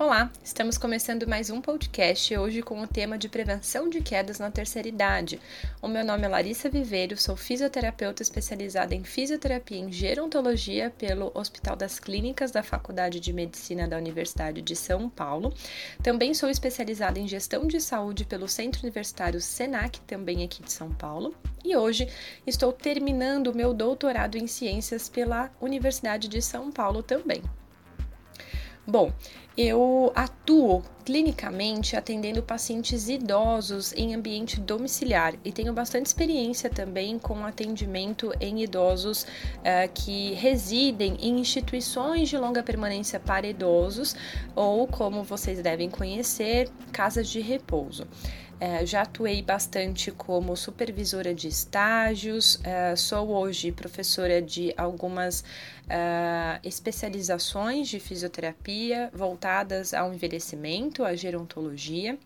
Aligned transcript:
Olá, 0.00 0.30
estamos 0.44 0.78
começando 0.78 1.26
mais 1.26 1.50
um 1.50 1.60
podcast 1.60 2.38
hoje 2.38 2.62
com 2.62 2.80
o 2.80 2.86
tema 2.86 3.18
de 3.18 3.28
prevenção 3.28 3.88
de 3.88 4.00
quedas 4.00 4.38
na 4.38 4.48
terceira 4.48 4.86
idade. 4.86 5.40
O 5.82 5.88
meu 5.88 6.04
nome 6.04 6.22
é 6.22 6.28
Larissa 6.28 6.70
Viveiro, 6.70 7.16
sou 7.16 7.36
fisioterapeuta 7.36 8.22
especializada 8.22 8.94
em 8.94 9.02
fisioterapia 9.02 9.76
em 9.76 9.90
gerontologia 9.90 10.94
pelo 10.96 11.32
Hospital 11.34 11.74
das 11.74 11.98
Clínicas 11.98 12.52
da 12.52 12.62
Faculdade 12.62 13.18
de 13.18 13.32
Medicina 13.32 13.88
da 13.88 13.96
Universidade 13.96 14.62
de 14.62 14.76
São 14.76 15.10
Paulo. 15.10 15.52
Também 16.00 16.32
sou 16.32 16.48
especializada 16.48 17.18
em 17.18 17.26
gestão 17.26 17.66
de 17.66 17.80
saúde 17.80 18.24
pelo 18.24 18.46
Centro 18.46 18.82
Universitário 18.82 19.40
Senac, 19.40 20.00
também 20.02 20.44
aqui 20.44 20.62
de 20.62 20.70
São 20.70 20.92
Paulo. 20.94 21.34
E 21.64 21.76
hoje 21.76 22.08
estou 22.46 22.72
terminando 22.72 23.52
meu 23.52 23.74
doutorado 23.74 24.38
em 24.38 24.46
ciências 24.46 25.08
pela 25.08 25.50
Universidade 25.60 26.28
de 26.28 26.40
São 26.40 26.70
Paulo 26.70 27.02
também. 27.02 27.42
Bom, 28.90 29.12
eu 29.54 30.10
atuo 30.14 30.82
clinicamente 31.04 31.94
atendendo 31.94 32.42
pacientes 32.42 33.06
idosos 33.06 33.92
em 33.92 34.14
ambiente 34.14 34.58
domiciliar 34.58 35.34
e 35.44 35.52
tenho 35.52 35.74
bastante 35.74 36.06
experiência 36.06 36.70
também 36.70 37.18
com 37.18 37.44
atendimento 37.44 38.32
em 38.40 38.62
idosos 38.62 39.24
uh, 39.24 39.92
que 39.92 40.32
residem 40.32 41.18
em 41.20 41.38
instituições 41.38 42.30
de 42.30 42.38
longa 42.38 42.62
permanência 42.62 43.20
para 43.20 43.46
idosos 43.46 44.16
ou, 44.56 44.86
como 44.86 45.22
vocês 45.22 45.60
devem 45.60 45.90
conhecer, 45.90 46.70
casas 46.90 47.28
de 47.28 47.40
repouso. 47.40 48.06
É, 48.60 48.84
já 48.84 49.02
atuei 49.02 49.40
bastante 49.40 50.10
como 50.10 50.56
supervisora 50.56 51.32
de 51.32 51.46
estágios, 51.46 52.58
é, 52.64 52.96
sou 52.96 53.28
hoje 53.28 53.70
professora 53.70 54.42
de 54.42 54.74
algumas 54.76 55.44
é, 55.88 56.58
especializações 56.64 57.88
de 57.88 58.00
fisioterapia 58.00 59.10
voltadas 59.14 59.94
ao 59.94 60.12
envelhecimento, 60.12 61.04
à 61.04 61.14
gerontologia. 61.14 62.18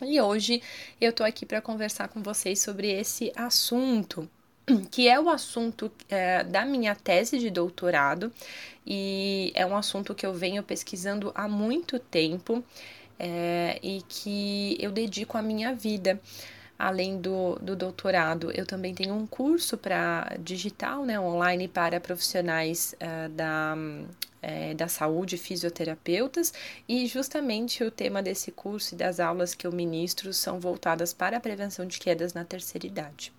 E 0.00 0.18
hoje 0.18 0.62
eu 0.98 1.10
estou 1.10 1.26
aqui 1.26 1.44
para 1.44 1.60
conversar 1.60 2.08
com 2.08 2.22
vocês 2.22 2.58
sobre 2.62 2.90
esse 2.90 3.30
assunto, 3.36 4.26
que 4.90 5.08
é 5.08 5.20
o 5.20 5.28
assunto 5.28 5.92
é, 6.08 6.42
da 6.42 6.64
minha 6.64 6.94
tese 6.94 7.38
de 7.38 7.50
doutorado 7.50 8.32
e 8.86 9.52
é 9.54 9.66
um 9.66 9.76
assunto 9.76 10.14
que 10.14 10.24
eu 10.24 10.32
venho 10.32 10.62
pesquisando 10.62 11.30
há 11.34 11.46
muito 11.46 11.98
tempo 11.98 12.64
é, 13.20 13.78
e 13.82 14.02
que 14.08 14.76
eu 14.80 14.90
dedico 14.90 15.36
a 15.36 15.42
minha 15.42 15.74
vida. 15.74 16.18
Além 16.78 17.20
do, 17.20 17.56
do 17.56 17.76
doutorado, 17.76 18.50
eu 18.52 18.64
também 18.64 18.94
tenho 18.94 19.14
um 19.14 19.26
curso 19.26 19.76
para 19.76 20.34
digital, 20.38 21.04
né, 21.04 21.20
online 21.20 21.68
para 21.68 22.00
profissionais 22.00 22.94
uh, 22.94 23.28
da, 23.28 23.76
é, 24.40 24.72
da 24.72 24.88
saúde, 24.88 25.36
fisioterapeutas, 25.36 26.54
e 26.88 27.06
justamente 27.06 27.84
o 27.84 27.90
tema 27.90 28.22
desse 28.22 28.50
curso 28.50 28.94
e 28.94 28.96
das 28.96 29.20
aulas 29.20 29.54
que 29.54 29.66
eu 29.66 29.72
ministro 29.72 30.32
são 30.32 30.58
voltadas 30.58 31.12
para 31.12 31.36
a 31.36 31.40
prevenção 31.40 31.84
de 31.84 31.98
quedas 31.98 32.32
na 32.32 32.46
terceira 32.46 32.86
idade. 32.86 33.30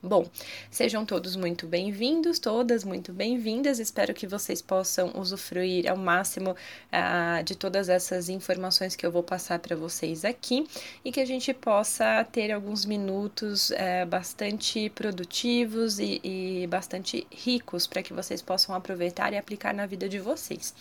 Bom, 0.00 0.30
sejam 0.70 1.04
todos 1.04 1.34
muito 1.34 1.66
bem-vindos, 1.66 2.38
todas 2.38 2.84
muito 2.84 3.12
bem-vindas. 3.12 3.80
Espero 3.80 4.14
que 4.14 4.28
vocês 4.28 4.62
possam 4.62 5.12
usufruir 5.16 5.90
ao 5.90 5.96
máximo 5.96 6.52
uh, 6.52 7.42
de 7.42 7.56
todas 7.56 7.88
essas 7.88 8.28
informações 8.28 8.94
que 8.94 9.04
eu 9.04 9.10
vou 9.10 9.24
passar 9.24 9.58
para 9.58 9.74
vocês 9.74 10.24
aqui 10.24 10.64
e 11.04 11.10
que 11.10 11.18
a 11.18 11.24
gente 11.24 11.52
possa 11.52 12.22
ter 12.30 12.52
alguns 12.52 12.84
minutos 12.84 13.70
uh, 13.70 14.06
bastante 14.06 14.88
produtivos 14.90 15.98
e, 15.98 16.20
e 16.22 16.66
bastante 16.68 17.26
ricos 17.32 17.88
para 17.88 18.00
que 18.00 18.12
vocês 18.12 18.40
possam 18.40 18.76
aproveitar 18.76 19.32
e 19.32 19.36
aplicar 19.36 19.74
na 19.74 19.84
vida 19.84 20.08
de 20.08 20.20
vocês. 20.20 20.72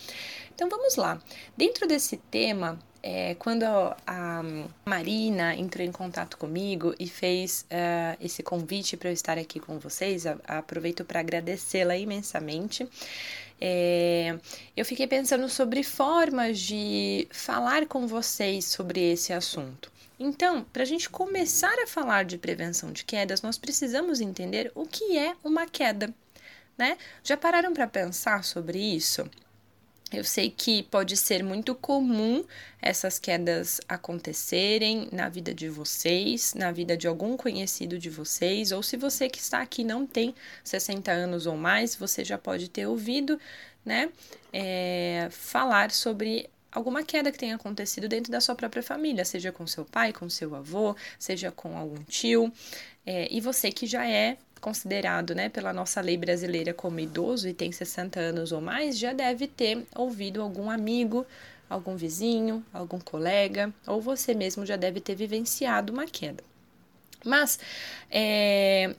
Então 0.53 0.69
vamos 0.69 0.95
lá. 0.95 1.19
Dentro 1.57 1.88
desse 1.88 2.17
tema, 2.17 2.77
é, 3.02 3.35
quando 3.35 3.63
a 3.66 4.41
Marina 4.85 5.56
entrou 5.56 5.85
em 5.85 5.91
contato 5.91 6.38
comigo 6.38 6.94
e 7.00 7.08
fez 7.08 7.66
uh, 7.72 8.18
esse 8.19 8.44
convite 8.44 8.97
para 8.97 9.09
eu 9.09 9.13
estar 9.13 9.38
aqui 9.38 9.59
com 9.59 9.80
vocês, 9.80 10.25
aproveito 10.47 11.06
para 11.06 11.19
agradecê-la 11.19 11.96
imensamente. 11.97 12.88
É, 13.59 14.38
eu 14.75 14.86
fiquei 14.86 15.07
pensando 15.07 15.50
sobre 15.50 15.84
formas 15.84 16.59
de 16.59 17.28
falar 17.31 17.88
com 17.88 18.06
vocês 18.07 18.66
sobre 18.66 19.12
esse 19.12 19.34
assunto. 19.34 19.91
Então, 20.19 20.63
para 20.74 20.84
a 20.84 20.86
gente 20.86 21.09
começar 21.09 21.78
a 21.80 21.88
falar 21.88 22.25
de 22.25 22.38
prevenção 22.38 22.91
de 22.91 23.03
quedas, 23.03 23.41
nós 23.41 23.57
precisamos 23.57 24.19
entender 24.19 24.72
o 24.74 24.86
que 24.86 25.18
é 25.18 25.36
uma 25.44 25.68
queda, 25.68 26.13
né? 26.78 26.97
Já 27.24 27.38
pararam 27.38 27.74
para 27.74 27.88
pensar 27.88 28.44
sobre 28.44 28.80
isso? 28.80 29.30
Eu 30.12 30.23
sei 30.23 30.50
que 30.50 30.84
pode 30.84 31.18
ser 31.18 31.44
muito 31.44 31.75
comum 31.75 32.45
essas 32.81 33.19
quedas 33.19 33.81
acontecerem 33.90 35.09
na 35.12 35.28
vida 35.28 35.53
de 35.53 35.68
vocês, 35.68 36.53
na 36.53 36.72
vida 36.72 36.95
de 36.95 37.07
algum 37.07 37.35
conhecido 37.35 38.00
de 38.00 38.09
vocês, 38.09 38.72
ou 38.72 38.81
se 38.81 38.95
você 38.95 39.28
que 39.28 39.40
está 39.40 39.62
aqui 39.62 39.84
não 39.84 40.07
tem 40.07 40.34
60 40.63 41.12
anos 41.12 41.45
ou 41.45 41.57
mais, 41.57 41.94
você 41.95 42.23
já 42.23 42.38
pode 42.38 42.69
ter 42.69 42.88
ouvido, 42.88 43.38
né, 43.84 44.09
é, 44.53 45.28
falar 45.29 45.91
sobre 45.91 46.50
alguma 46.72 47.03
queda 47.03 47.31
que 47.31 47.38
tenha 47.38 47.56
acontecido 47.56 48.07
dentro 48.07 48.31
da 48.31 48.39
sua 48.39 48.56
própria 48.56 48.84
família, 48.84 49.25
seja 49.25 49.51
com 49.51 49.68
seu 49.68 49.84
pai, 49.84 50.13
com 50.13 50.29
seu 50.29 50.56
avô, 50.56 50.95
seja 51.19 51.51
com 51.51 51.78
algum 51.78 52.01
tio, 52.03 52.51
é, 53.06 53.28
e 53.29 53.41
você 53.41 53.72
que 53.72 53.85
já 53.85 54.07
é 54.07 54.38
considerado 54.57 55.34
né, 55.35 55.50
pela 55.50 55.73
nossa 55.73 56.01
lei 56.01 56.18
brasileira 56.18 56.73
como 56.73 57.00
idoso 57.00 57.47
e 57.47 57.53
tem 57.53 57.72
60 57.72 58.19
anos 58.19 58.51
ou 58.51 58.62
mais, 58.62 58.97
já 58.97 59.13
deve 59.13 59.47
ter 59.47 59.85
ouvido 59.95 60.41
algum 60.41 60.69
amigo, 60.69 61.25
algum 61.69 61.95
vizinho, 61.95 62.63
algum 62.73 63.00
colega, 63.00 63.73
ou 63.85 64.01
você 64.01 64.34
mesmo 64.34 64.66
já 64.66 64.75
deve 64.75 65.00
ter 65.00 65.16
vivenciado 65.16 65.94
uma 65.94 66.06
queda. 66.06 66.44
Mas, 67.25 67.59
é, 68.09 68.95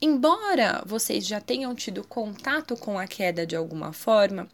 embora 0.00 0.82
vocês 0.86 1.26
já 1.26 1.40
tenham 1.40 1.74
tido 1.74 2.04
contato 2.04 2.76
com 2.76 2.98
a 2.98 3.06
queda 3.06 3.46
de 3.46 3.56
alguma 3.56 3.92
forma, 3.92 4.48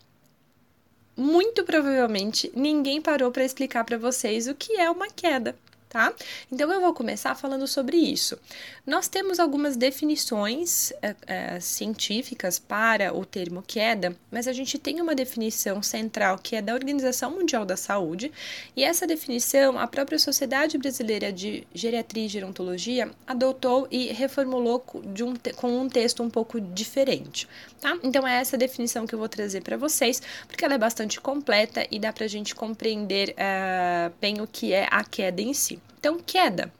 muito 1.16 1.64
provavelmente 1.64 2.50
ninguém 2.54 3.00
parou 3.00 3.30
para 3.30 3.44
explicar 3.44 3.84
para 3.84 3.98
vocês 3.98 4.46
o 4.46 4.54
que 4.54 4.80
é 4.80 4.90
uma 4.90 5.08
queda 5.08 5.54
tá? 5.90 6.14
Então 6.50 6.72
eu 6.72 6.80
vou 6.80 6.94
começar 6.94 7.34
falando 7.34 7.66
sobre 7.66 7.96
isso. 7.96 8.38
Nós 8.86 9.08
temos 9.08 9.40
algumas 9.40 9.76
definições 9.76 10.92
é, 11.02 11.16
é, 11.26 11.60
científicas 11.60 12.60
para 12.60 13.12
o 13.12 13.24
termo 13.26 13.62
queda, 13.66 14.16
mas 14.30 14.46
a 14.46 14.52
gente 14.52 14.78
tem 14.78 15.00
uma 15.00 15.16
definição 15.16 15.82
central 15.82 16.38
que 16.38 16.54
é 16.54 16.62
da 16.62 16.72
Organização 16.72 17.32
Mundial 17.32 17.64
da 17.64 17.76
Saúde, 17.76 18.30
e 18.76 18.84
essa 18.84 19.04
definição 19.04 19.78
a 19.78 19.86
própria 19.88 20.18
Sociedade 20.18 20.78
Brasileira 20.78 21.32
de 21.32 21.66
Geriatria 21.74 22.26
e 22.26 22.28
Gerontologia 22.28 23.10
adotou 23.26 23.88
e 23.90 24.12
reformulou 24.12 24.84
de 25.12 25.24
um, 25.24 25.34
com 25.56 25.80
um 25.80 25.88
texto 25.88 26.22
um 26.22 26.30
pouco 26.30 26.60
diferente, 26.60 27.48
tá? 27.80 27.98
Então 28.04 28.26
é 28.26 28.40
essa 28.40 28.56
definição 28.56 29.06
que 29.08 29.14
eu 29.14 29.18
vou 29.18 29.28
trazer 29.28 29.60
para 29.62 29.76
vocês, 29.76 30.22
porque 30.46 30.64
ela 30.64 30.74
é 30.74 30.78
bastante 30.78 31.20
completa 31.20 31.84
e 31.90 31.98
dá 31.98 32.12
para 32.12 32.26
a 32.26 32.28
gente 32.28 32.54
compreender 32.54 33.30
uh, 33.30 34.12
bem 34.20 34.40
o 34.40 34.46
que 34.46 34.72
é 34.72 34.86
a 34.88 35.02
queda 35.02 35.42
em 35.42 35.52
si. 35.52 35.79
Então, 35.98 36.18
queda 36.18 36.72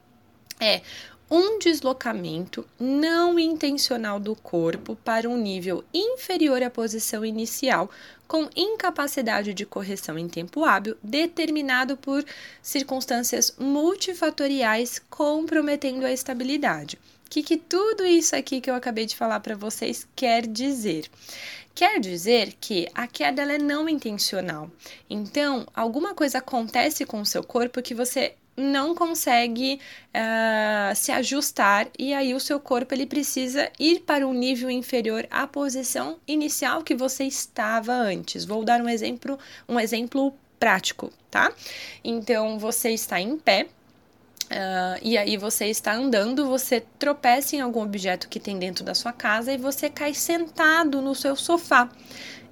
é 0.59 0.81
um 1.33 1.57
deslocamento 1.59 2.67
não 2.77 3.39
intencional 3.39 4.19
do 4.19 4.35
corpo 4.35 4.97
para 4.97 5.29
um 5.29 5.37
nível 5.37 5.81
inferior 5.93 6.61
à 6.61 6.69
posição 6.69 7.23
inicial, 7.23 7.89
com 8.27 8.49
incapacidade 8.53 9.53
de 9.53 9.65
correção 9.65 10.17
em 10.17 10.27
tempo 10.27 10.65
hábil, 10.65 10.97
determinado 11.01 11.95
por 11.95 12.25
circunstâncias 12.61 13.55
multifatoriais 13.57 15.01
comprometendo 15.09 16.05
a 16.05 16.11
estabilidade. 16.11 16.99
O 17.25 17.29
que, 17.29 17.41
que 17.41 17.55
tudo 17.55 18.05
isso 18.05 18.35
aqui 18.35 18.59
que 18.59 18.69
eu 18.69 18.75
acabei 18.75 19.05
de 19.05 19.15
falar 19.15 19.39
para 19.39 19.55
vocês 19.55 20.05
quer 20.13 20.45
dizer? 20.45 21.09
Quer 21.73 22.01
dizer 22.01 22.53
que 22.59 22.89
a 22.93 23.07
queda 23.07 23.43
é 23.43 23.57
não 23.57 23.87
intencional. 23.87 24.69
Então, 25.09 25.65
alguma 25.73 26.13
coisa 26.13 26.39
acontece 26.39 27.05
com 27.05 27.21
o 27.21 27.25
seu 27.25 27.41
corpo 27.41 27.81
que 27.81 27.95
você 27.95 28.35
não 28.61 28.95
consegue 28.95 29.79
uh, 30.09 30.95
se 30.95 31.11
ajustar 31.11 31.87
e 31.97 32.13
aí 32.13 32.33
o 32.33 32.39
seu 32.39 32.59
corpo 32.59 32.93
ele 32.93 33.05
precisa 33.05 33.69
ir 33.79 34.01
para 34.01 34.27
um 34.27 34.33
nível 34.33 34.69
inferior 34.69 35.27
à 35.29 35.45
posição 35.47 36.17
inicial 36.27 36.83
que 36.83 36.95
você 36.95 37.25
estava 37.25 37.93
antes. 37.93 38.45
Vou 38.45 38.63
dar 38.63 38.79
um 38.79 38.87
exemplo, 38.87 39.37
um 39.67 39.79
exemplo 39.79 40.33
prático, 40.59 41.11
tá? 41.29 41.51
Então 42.03 42.59
você 42.59 42.91
está 42.91 43.19
em 43.19 43.37
pé. 43.37 43.67
Uh, 44.51 44.99
e 45.01 45.17
aí 45.17 45.37
você 45.37 45.67
está 45.67 45.93
andando, 45.93 46.45
você 46.45 46.83
tropeça 46.99 47.55
em 47.55 47.61
algum 47.61 47.81
objeto 47.81 48.27
que 48.27 48.37
tem 48.37 48.59
dentro 48.59 48.83
da 48.83 48.93
sua 48.93 49.13
casa 49.13 49.53
e 49.53 49.57
você 49.57 49.89
cai 49.89 50.13
sentado 50.13 51.01
no 51.01 51.15
seu 51.15 51.37
sofá. 51.37 51.89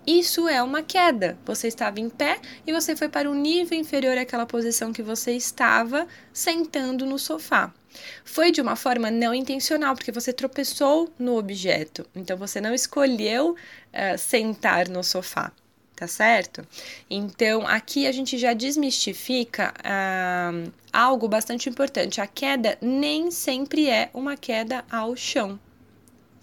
Isso 0.09 0.47
é 0.47 0.63
uma 0.63 0.81
queda. 0.81 1.38
Você 1.45 1.67
estava 1.67 2.00
em 2.00 2.09
pé 2.09 2.39
e 2.65 2.73
você 2.73 2.95
foi 2.95 3.07
para 3.07 3.29
um 3.29 3.35
nível 3.35 3.77
inferior 3.77 4.17
àquela 4.17 4.44
posição 4.44 4.91
que 4.91 5.03
você 5.03 5.33
estava 5.33 6.07
sentando 6.33 7.06
no 7.06 7.19
sofá. 7.19 7.71
Foi 8.25 8.51
de 8.51 8.59
uma 8.59 8.75
forma 8.75 9.11
não 9.11 9.35
intencional, 9.35 9.94
porque 9.94 10.11
você 10.11 10.33
tropeçou 10.33 11.13
no 11.19 11.38
objeto. 11.38 12.07
Então 12.15 12.35
você 12.35 12.59
não 12.59 12.73
escolheu 12.73 13.51
uh, 13.51 14.17
sentar 14.17 14.89
no 14.89 15.03
sofá 15.03 15.51
tá 15.95 16.07
certo? 16.07 16.65
Então, 17.09 17.67
aqui 17.67 18.07
a 18.07 18.12
gente 18.13 18.38
já 18.38 18.53
desmistifica 18.53 19.73
ah, 19.83 20.50
algo 20.94 21.27
bastante 21.27 21.67
importante. 21.67 22.21
A 22.21 22.25
queda 22.25 22.77
nem 22.81 23.29
sempre 23.29 23.89
é 23.89 24.09
uma 24.13 24.38
queda 24.38 24.85
ao 24.89 25.13
chão, 25.17 25.59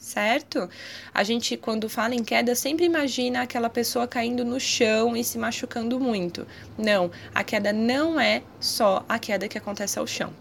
certo? 0.06 0.70
A 1.12 1.24
gente, 1.24 1.56
quando 1.56 1.88
fala 1.88 2.14
em 2.14 2.22
queda, 2.22 2.54
sempre 2.54 2.84
imagina 2.84 3.42
aquela 3.42 3.68
pessoa 3.68 4.06
caindo 4.06 4.44
no 4.44 4.60
chão 4.60 5.16
e 5.16 5.24
se 5.24 5.36
machucando 5.36 5.98
muito. 5.98 6.46
Não, 6.78 7.10
a 7.34 7.42
queda 7.42 7.72
não 7.72 8.18
é 8.20 8.42
só 8.60 9.04
a 9.08 9.18
queda 9.18 9.48
que 9.48 9.58
acontece 9.58 9.98
ao 9.98 10.06
chão, 10.06 10.32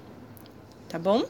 tá 0.88 1.00
bom? 1.00 1.26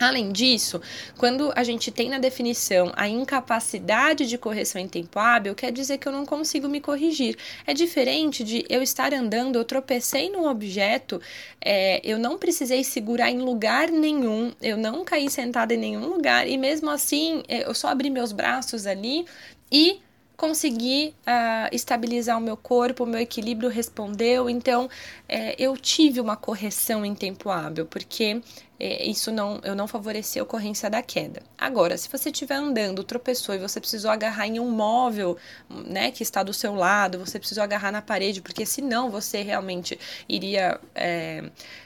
Além 0.00 0.32
disso, 0.32 0.80
quando 1.16 1.52
a 1.54 1.62
gente 1.62 1.90
tem 1.90 2.08
na 2.08 2.18
definição 2.18 2.92
a 2.96 3.08
incapacidade 3.08 4.26
de 4.26 4.38
correção 4.38 4.80
em 4.80 4.88
tempo 4.88 5.18
hábil, 5.18 5.54
quer 5.54 5.72
dizer 5.72 5.98
que 5.98 6.08
eu 6.08 6.12
não 6.12 6.26
consigo 6.26 6.68
me 6.68 6.80
corrigir. 6.80 7.36
É 7.66 7.74
diferente 7.74 8.44
de 8.44 8.64
eu 8.68 8.82
estar 8.82 9.12
andando, 9.12 9.56
eu 9.56 9.64
tropecei 9.64 10.30
num 10.30 10.48
objeto, 10.48 11.20
é, 11.60 12.00
eu 12.04 12.18
não 12.18 12.38
precisei 12.38 12.84
segurar 12.84 13.30
em 13.30 13.40
lugar 13.40 13.90
nenhum, 13.90 14.52
eu 14.60 14.76
não 14.76 15.04
caí 15.04 15.30
sentada 15.30 15.74
em 15.74 15.78
nenhum 15.78 16.06
lugar, 16.06 16.48
e 16.48 16.56
mesmo 16.56 16.90
assim 16.90 17.42
é, 17.48 17.66
eu 17.66 17.74
só 17.74 17.88
abri 17.88 18.10
meus 18.10 18.32
braços 18.32 18.86
ali 18.86 19.24
e 19.70 20.00
consegui 20.42 21.14
uh, 21.20 21.68
estabilizar 21.70 22.36
o 22.36 22.40
meu 22.40 22.56
corpo, 22.56 23.04
o 23.04 23.06
meu 23.06 23.20
equilíbrio 23.20 23.70
respondeu, 23.70 24.50
então 24.50 24.90
é, 25.28 25.54
eu 25.56 25.76
tive 25.76 26.20
uma 26.20 26.36
correção 26.36 27.06
em 27.06 27.14
tempo 27.14 27.48
hábil, 27.48 27.86
porque 27.86 28.42
é, 28.80 29.06
isso 29.06 29.30
não, 29.30 29.60
eu 29.62 29.76
não 29.76 29.86
favoreci 29.86 30.40
a 30.40 30.42
ocorrência 30.42 30.90
da 30.90 31.00
queda. 31.00 31.44
Agora, 31.56 31.96
se 31.96 32.08
você 32.08 32.30
estiver 32.30 32.56
andando, 32.56 33.04
tropeçou 33.04 33.54
e 33.54 33.58
você 33.58 33.78
precisou 33.78 34.10
agarrar 34.10 34.48
em 34.48 34.58
um 34.58 34.68
móvel, 34.68 35.36
né, 35.70 36.10
que 36.10 36.24
está 36.24 36.42
do 36.42 36.52
seu 36.52 36.74
lado, 36.74 37.20
você 37.20 37.38
precisou 37.38 37.62
agarrar 37.62 37.92
na 37.92 38.02
parede, 38.02 38.42
porque 38.42 38.66
senão 38.66 39.12
você 39.12 39.42
realmente 39.42 39.96
iria 40.28 40.80
é, 40.92 41.44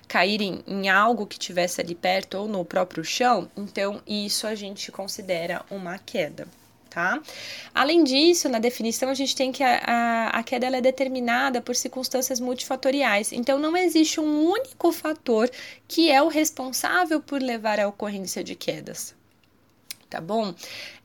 cair 0.08 0.40
em, 0.40 0.64
em 0.66 0.88
algo 0.88 1.26
que 1.26 1.38
tivesse 1.38 1.82
ali 1.82 1.94
perto 1.94 2.38
ou 2.38 2.48
no 2.48 2.64
próprio 2.64 3.04
chão, 3.04 3.50
então 3.54 4.00
isso 4.06 4.46
a 4.46 4.54
gente 4.54 4.90
considera 4.90 5.62
uma 5.70 5.98
queda 5.98 6.48
tá? 6.96 7.20
Além 7.74 8.02
disso, 8.02 8.48
na 8.48 8.58
definição, 8.58 9.10
a 9.10 9.14
gente 9.14 9.36
tem 9.36 9.52
que 9.52 9.62
a, 9.62 9.82
a, 9.84 10.28
a 10.38 10.42
queda 10.42 10.74
é 10.74 10.80
determinada 10.80 11.60
por 11.60 11.76
circunstâncias 11.76 12.40
multifatoriais. 12.40 13.32
Então, 13.32 13.58
não 13.58 13.76
existe 13.76 14.18
um 14.18 14.48
único 14.48 14.90
fator 14.90 15.50
que 15.86 16.10
é 16.10 16.22
o 16.22 16.28
responsável 16.28 17.20
por 17.20 17.42
levar 17.42 17.78
à 17.78 17.86
ocorrência 17.86 18.42
de 18.42 18.54
quedas, 18.54 19.14
tá 20.08 20.22
bom? 20.22 20.54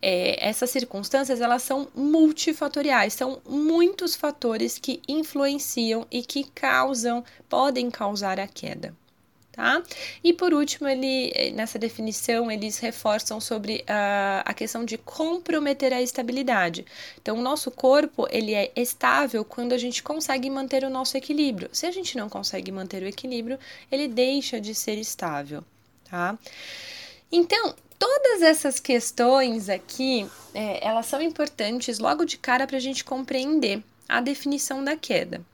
É, 0.02 0.48
essas 0.48 0.70
circunstâncias 0.70 1.42
elas 1.42 1.62
são 1.62 1.90
multifatoriais, 1.94 3.14
são 3.14 3.42
muitos 3.46 4.16
fatores 4.16 4.78
que 4.78 5.02
influenciam 5.10 6.08
e 6.10 6.24
que 6.24 6.46
causam, 6.52 7.22
podem 7.50 7.92
causar 7.92 8.40
a 8.40 8.48
queda 8.48 8.96
tá? 9.62 9.84
E 10.24 10.34
por 10.34 10.56
último, 10.56 10.88
ele, 10.88 11.31
eh, 11.36 11.52
nessa 11.52 11.78
definição, 11.78 12.50
eles 12.50 12.80
reforçam 12.80 13.40
sobre 13.40 13.84
a, 13.88 14.42
a 14.44 14.54
questão 14.56 14.84
de 14.84 14.98
comprometer 14.98 15.94
a 15.94 16.02
estabilidade. 16.02 16.84
Então, 17.22 17.38
o 17.38 17.42
nosso 17.44 17.69
corpo, 17.69 18.28
ele 18.31 18.56
é 18.56 18.72
estável 18.75 19.46
quando 19.46 19.74
a 19.74 19.78
gente 19.78 20.02
consegue 20.02 20.50
manter 20.50 20.84
o 20.84 20.90
nosso 20.90 21.16
equilíbrio. 21.16 21.69
Se 21.72 21.86
a 21.86 21.92
gente 21.92 22.18
não 22.18 22.28
consegue 22.28 22.72
manter 22.72 23.04
o 23.04 23.08
equilíbrio, 23.08 23.60
ele 23.92 24.08
deixa 24.08 24.60
de 24.60 24.74
ser 24.74 24.98
estável, 24.98 25.63
tá? 26.10 26.40
Então, 27.31 27.75
todas 28.00 28.42
essas 28.42 28.80
questões 28.80 29.69
aqui, 29.69 30.28
é, 30.56 30.86
elas 30.86 31.06
são 31.06 31.22
importantes 31.22 32.00
logo 32.00 32.25
de 32.25 32.36
cara 32.36 32.66
para 32.66 32.78
a 32.78 32.81
gente 32.81 33.04
compreender 33.04 33.84
a 34.10 34.19
definição 34.22 34.84
da 34.84 34.98
queda. 34.98 35.46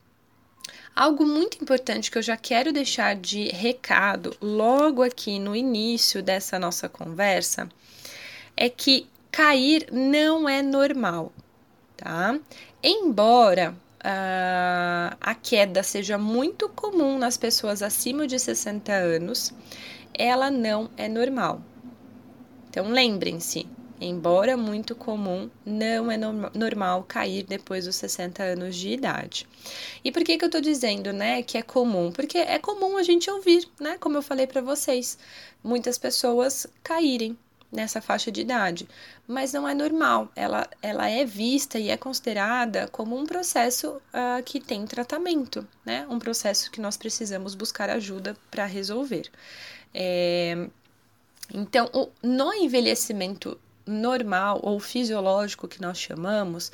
Algo 0.98 1.28
muito 1.28 1.62
importante 1.62 2.10
que 2.10 2.18
eu 2.18 2.24
já 2.24 2.36
quero 2.36 2.74
deixar 2.74 3.16
de 3.16 3.50
recado 3.50 4.36
logo 4.42 5.04
aqui 5.04 5.38
no 5.38 5.56
início 5.56 6.24
dessa 6.24 6.58
nossa 6.58 6.90
conversa 6.90 7.70
é 8.56 8.68
que 8.68 9.08
cair 9.32 9.90
não 9.92 10.50
é 10.50 10.64
normal, 10.64 11.32
tá? 11.96 12.40
Embora 12.82 13.76
uh, 14.00 15.16
a 15.22 15.36
queda 15.36 15.84
seja 15.84 16.18
muito 16.18 16.68
comum 16.68 17.20
nas 17.20 17.38
pessoas 17.38 17.84
acima 17.84 18.26
de 18.26 18.40
60 18.40 18.92
anos, 18.92 19.54
ela 20.16 20.50
não 20.50 20.90
é 20.98 21.08
normal. 21.08 21.62
Então 22.72 22.90
lembrem-se, 22.90 23.68
Embora 24.00 24.56
muito 24.56 24.96
comum, 24.96 25.50
não 25.66 26.12
é 26.12 26.18
no 26.18 26.52
normal 26.54 27.04
cair 27.08 27.44
depois 27.44 27.86
dos 27.86 27.96
60 27.96 28.44
anos 28.44 28.76
de 28.76 28.90
idade. 28.90 29.48
E 30.04 30.12
por 30.12 30.24
que, 30.24 30.38
que 30.38 30.46
eu 30.46 30.50
tô 30.52 30.62
dizendo, 30.62 31.12
né, 31.12 31.42
que 31.42 31.58
é 31.58 31.64
comum? 31.64 32.12
Porque 32.12 32.38
é 32.38 32.60
comum 32.60 32.98
a 32.98 33.04
gente 33.04 33.30
ouvir, 33.30 33.68
né, 33.80 33.98
como 34.00 34.18
eu 34.18 34.22
falei 34.22 34.46
para 34.46 34.62
vocês, 34.62 35.18
muitas 35.64 35.98
pessoas 35.98 36.68
caírem 36.84 37.36
nessa 37.72 38.00
faixa 38.00 38.32
de 38.32 38.42
idade, 38.42 38.88
mas 39.28 39.52
não 39.52 39.68
é 39.68 39.74
normal. 39.74 40.32
Ela, 40.36 40.70
ela 40.82 41.10
é 41.10 41.26
vista 41.26 41.80
e 41.80 41.90
é 41.90 41.98
considerada 41.98 42.88
como 42.90 43.18
um 43.18 43.26
processo 43.26 43.98
uh, 44.14 44.44
que 44.46 44.60
tem 44.60 44.86
tratamento, 44.86 45.68
né, 45.84 46.06
um 46.08 46.20
processo 46.20 46.70
que 46.70 46.80
nós 46.80 46.98
precisamos 46.98 47.56
buscar 47.56 47.90
ajuda 47.90 48.38
para 48.52 48.66
resolver. 48.66 49.30
É, 49.92 50.68
então, 51.54 51.90
o, 51.94 52.10
no 52.22 52.54
envelhecimento 52.54 53.58
normal 53.88 54.60
ou 54.62 54.80
fisiológico 54.80 55.68
que 55.68 55.82
nós 55.82 55.98
chamamos, 55.98 56.72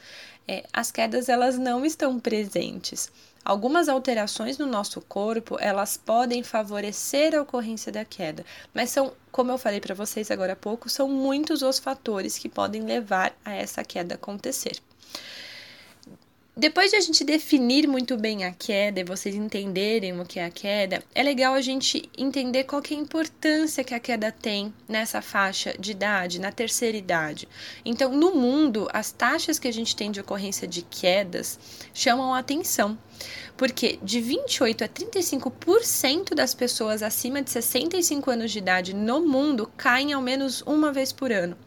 é, 0.48 0.64
as 0.74 0.92
quedas 0.92 1.30
elas 1.30 1.58
não 1.58 1.86
estão 1.86 2.20
presentes. 2.20 3.12
Algumas 3.46 3.90
alterações 3.90 4.58
no 4.58 4.66
nosso 4.66 5.02
corpo, 5.02 5.58
elas 5.60 5.98
podem 5.98 6.42
favorecer 6.44 7.36
a 7.36 7.42
ocorrência 7.42 7.92
da 7.92 8.06
queda, 8.06 8.46
mas 8.74 8.90
são, 8.90 9.14
como 9.32 9.52
eu 9.52 9.58
falei 9.58 9.82
para 9.82 9.94
vocês 9.94 10.32
agora 10.32 10.54
há 10.54 10.56
pouco, 10.56 10.90
são 10.90 11.10
muitos 11.10 11.62
os 11.62 11.78
fatores 11.78 12.38
que 12.38 12.48
podem 12.48 12.84
levar 12.84 13.36
a 13.44 13.54
essa 13.54 13.84
queda 13.84 14.16
acontecer. 14.16 14.80
Depois 16.56 16.92
de 16.92 16.98
a 16.98 17.02
gente 17.02 17.24
definir 17.24 17.88
muito 17.88 18.16
bem 18.16 18.46
a 18.46 18.54
queda 18.54 19.00
e 19.00 19.04
vocês 19.04 19.34
entenderem 19.34 20.20
o 20.20 20.24
que 20.24 20.40
é 20.40 20.46
a 20.46 20.52
queda, 20.52 21.04
é 21.16 21.24
legal 21.24 21.56
a 21.56 21.62
gente 21.62 22.08
entender 22.16 22.66
qual 22.66 22.80
que 22.80 22.94
é 22.94 22.98
a 22.98 23.00
importância 23.00 23.84
que 23.84 23.96
a 23.96 24.00
queda 24.00 24.32
tem 24.32 24.72
nessa 24.88 25.20
faixa 25.20 25.74
de 25.80 25.90
idade, 25.90 26.40
na 26.40 26.52
terceira 26.52 26.96
idade. 26.96 27.48
Então, 27.84 28.16
no 28.16 28.36
mundo, 28.36 28.88
as 28.94 29.12
taxas 29.12 29.58
que 29.58 29.68
a 29.68 29.74
gente 29.74 29.96
tem 29.96 30.12
de 30.12 30.20
ocorrência 30.20 30.68
de 30.68 30.84
quedas 30.84 31.60
chamam 31.92 32.36
a 32.36 32.38
atenção, 32.38 32.96
porque 33.58 33.98
de 34.04 34.22
28 34.22 34.84
a 34.84 34.88
35% 34.88 36.36
das 36.36 36.54
pessoas 36.54 37.02
acima 37.02 37.42
de 37.42 37.50
65 37.50 38.30
anos 38.30 38.52
de 38.52 38.60
idade 38.60 38.94
no 38.94 39.26
mundo 39.26 39.72
caem 39.76 40.14
ao 40.14 40.22
menos 40.22 40.62
uma 40.62 40.94
vez 40.94 41.12
por 41.12 41.32
ano. 41.32 41.58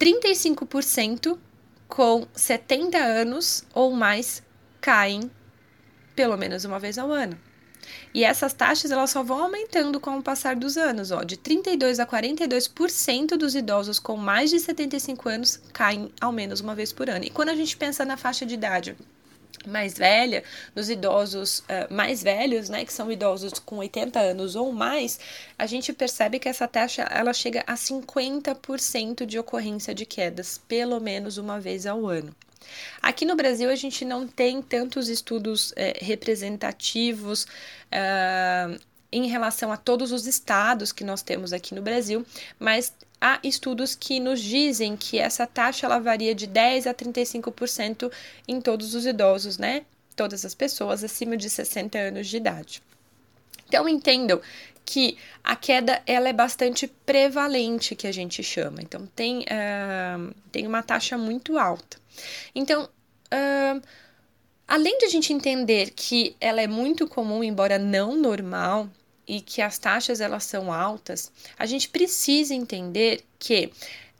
35% 0.00 1.38
com 1.92 2.26
70 2.34 2.96
anos 2.96 3.64
ou 3.74 3.92
mais 3.92 4.42
caem 4.80 5.30
pelo 6.16 6.38
menos 6.38 6.64
uma 6.64 6.78
vez 6.78 6.96
ao 6.96 7.12
ano. 7.12 7.38
E 8.14 8.24
essas 8.24 8.54
taxas 8.54 8.90
elas 8.90 9.10
só 9.10 9.22
vão 9.22 9.42
aumentando 9.42 10.00
com 10.00 10.16
o 10.16 10.22
passar 10.22 10.56
dos 10.56 10.78
anos, 10.78 11.10
ó, 11.10 11.22
de 11.22 11.36
32 11.36 12.00
a 12.00 12.06
42% 12.06 13.36
dos 13.36 13.54
idosos 13.54 13.98
com 13.98 14.16
mais 14.16 14.48
de 14.48 14.58
75 14.58 15.28
anos 15.28 15.60
caem 15.70 16.10
ao 16.18 16.32
menos 16.32 16.60
uma 16.60 16.74
vez 16.74 16.94
por 16.94 17.10
ano. 17.10 17.26
E 17.26 17.30
quando 17.30 17.50
a 17.50 17.54
gente 17.54 17.76
pensa 17.76 18.06
na 18.06 18.16
faixa 18.16 18.46
de 18.46 18.54
idade 18.54 18.96
mais 19.66 19.94
velha, 19.94 20.42
dos 20.74 20.90
idosos 20.90 21.60
uh, 21.60 21.92
mais 21.92 22.22
velhos, 22.22 22.68
né, 22.68 22.84
que 22.84 22.92
são 22.92 23.10
idosos 23.10 23.54
com 23.54 23.76
80 23.76 24.18
anos 24.18 24.56
ou 24.56 24.72
mais, 24.72 25.18
a 25.58 25.66
gente 25.66 25.92
percebe 25.92 26.38
que 26.38 26.48
essa 26.48 26.68
taxa 26.68 27.02
ela 27.02 27.32
chega 27.32 27.62
a 27.66 27.74
50% 27.74 29.26
de 29.26 29.38
ocorrência 29.38 29.94
de 29.94 30.06
quedas, 30.06 30.58
pelo 30.68 31.00
menos 31.00 31.38
uma 31.38 31.60
vez 31.60 31.86
ao 31.86 32.06
ano. 32.06 32.34
Aqui 33.00 33.24
no 33.24 33.36
Brasil 33.36 33.68
a 33.68 33.74
gente 33.74 34.04
não 34.04 34.26
tem 34.26 34.62
tantos 34.62 35.08
estudos 35.08 35.72
é, 35.76 35.98
representativos 36.00 37.44
uh, 37.44 38.80
em 39.10 39.26
relação 39.26 39.70
a 39.70 39.76
todos 39.76 40.10
os 40.12 40.26
estados 40.26 40.90
que 40.92 41.04
nós 41.04 41.22
temos 41.22 41.52
aqui 41.52 41.74
no 41.74 41.82
Brasil, 41.82 42.24
mas 42.58 42.92
há 43.22 43.38
estudos 43.44 43.94
que 43.94 44.18
nos 44.18 44.40
dizem 44.40 44.96
que 44.96 45.16
essa 45.16 45.46
taxa 45.46 45.86
ela 45.86 46.00
varia 46.00 46.34
de 46.34 46.48
10 46.48 46.88
a 46.88 46.92
35% 46.92 48.10
em 48.48 48.60
todos 48.60 48.96
os 48.96 49.06
idosos, 49.06 49.58
né? 49.58 49.86
Todas 50.16 50.44
as 50.44 50.56
pessoas 50.56 51.04
acima 51.04 51.36
de 51.36 51.48
60 51.48 51.96
anos 51.96 52.26
de 52.26 52.36
idade. 52.36 52.82
Então 53.68 53.88
entendam 53.88 54.40
que 54.84 55.16
a 55.44 55.54
queda 55.54 56.02
ela 56.04 56.28
é 56.28 56.32
bastante 56.32 56.88
prevalente, 56.88 57.94
que 57.94 58.08
a 58.08 58.12
gente 58.12 58.42
chama. 58.42 58.82
Então 58.82 59.06
tem, 59.14 59.42
uh, 59.42 60.34
tem 60.50 60.66
uma 60.66 60.82
taxa 60.82 61.16
muito 61.16 61.56
alta. 61.56 61.98
Então, 62.52 62.84
uh, 62.84 63.82
além 64.66 64.98
de 64.98 65.04
a 65.04 65.08
gente 65.08 65.32
entender 65.32 65.92
que 65.94 66.34
ela 66.40 66.60
é 66.60 66.66
muito 66.66 67.06
comum, 67.06 67.44
embora 67.44 67.78
não 67.78 68.16
normal, 68.16 68.88
e 69.26 69.40
que 69.40 69.62
as 69.62 69.78
taxas 69.78 70.20
elas 70.20 70.44
são 70.44 70.72
altas, 70.72 71.30
a 71.58 71.66
gente 71.66 71.88
precisa 71.88 72.54
entender 72.54 73.24
que 73.38 73.72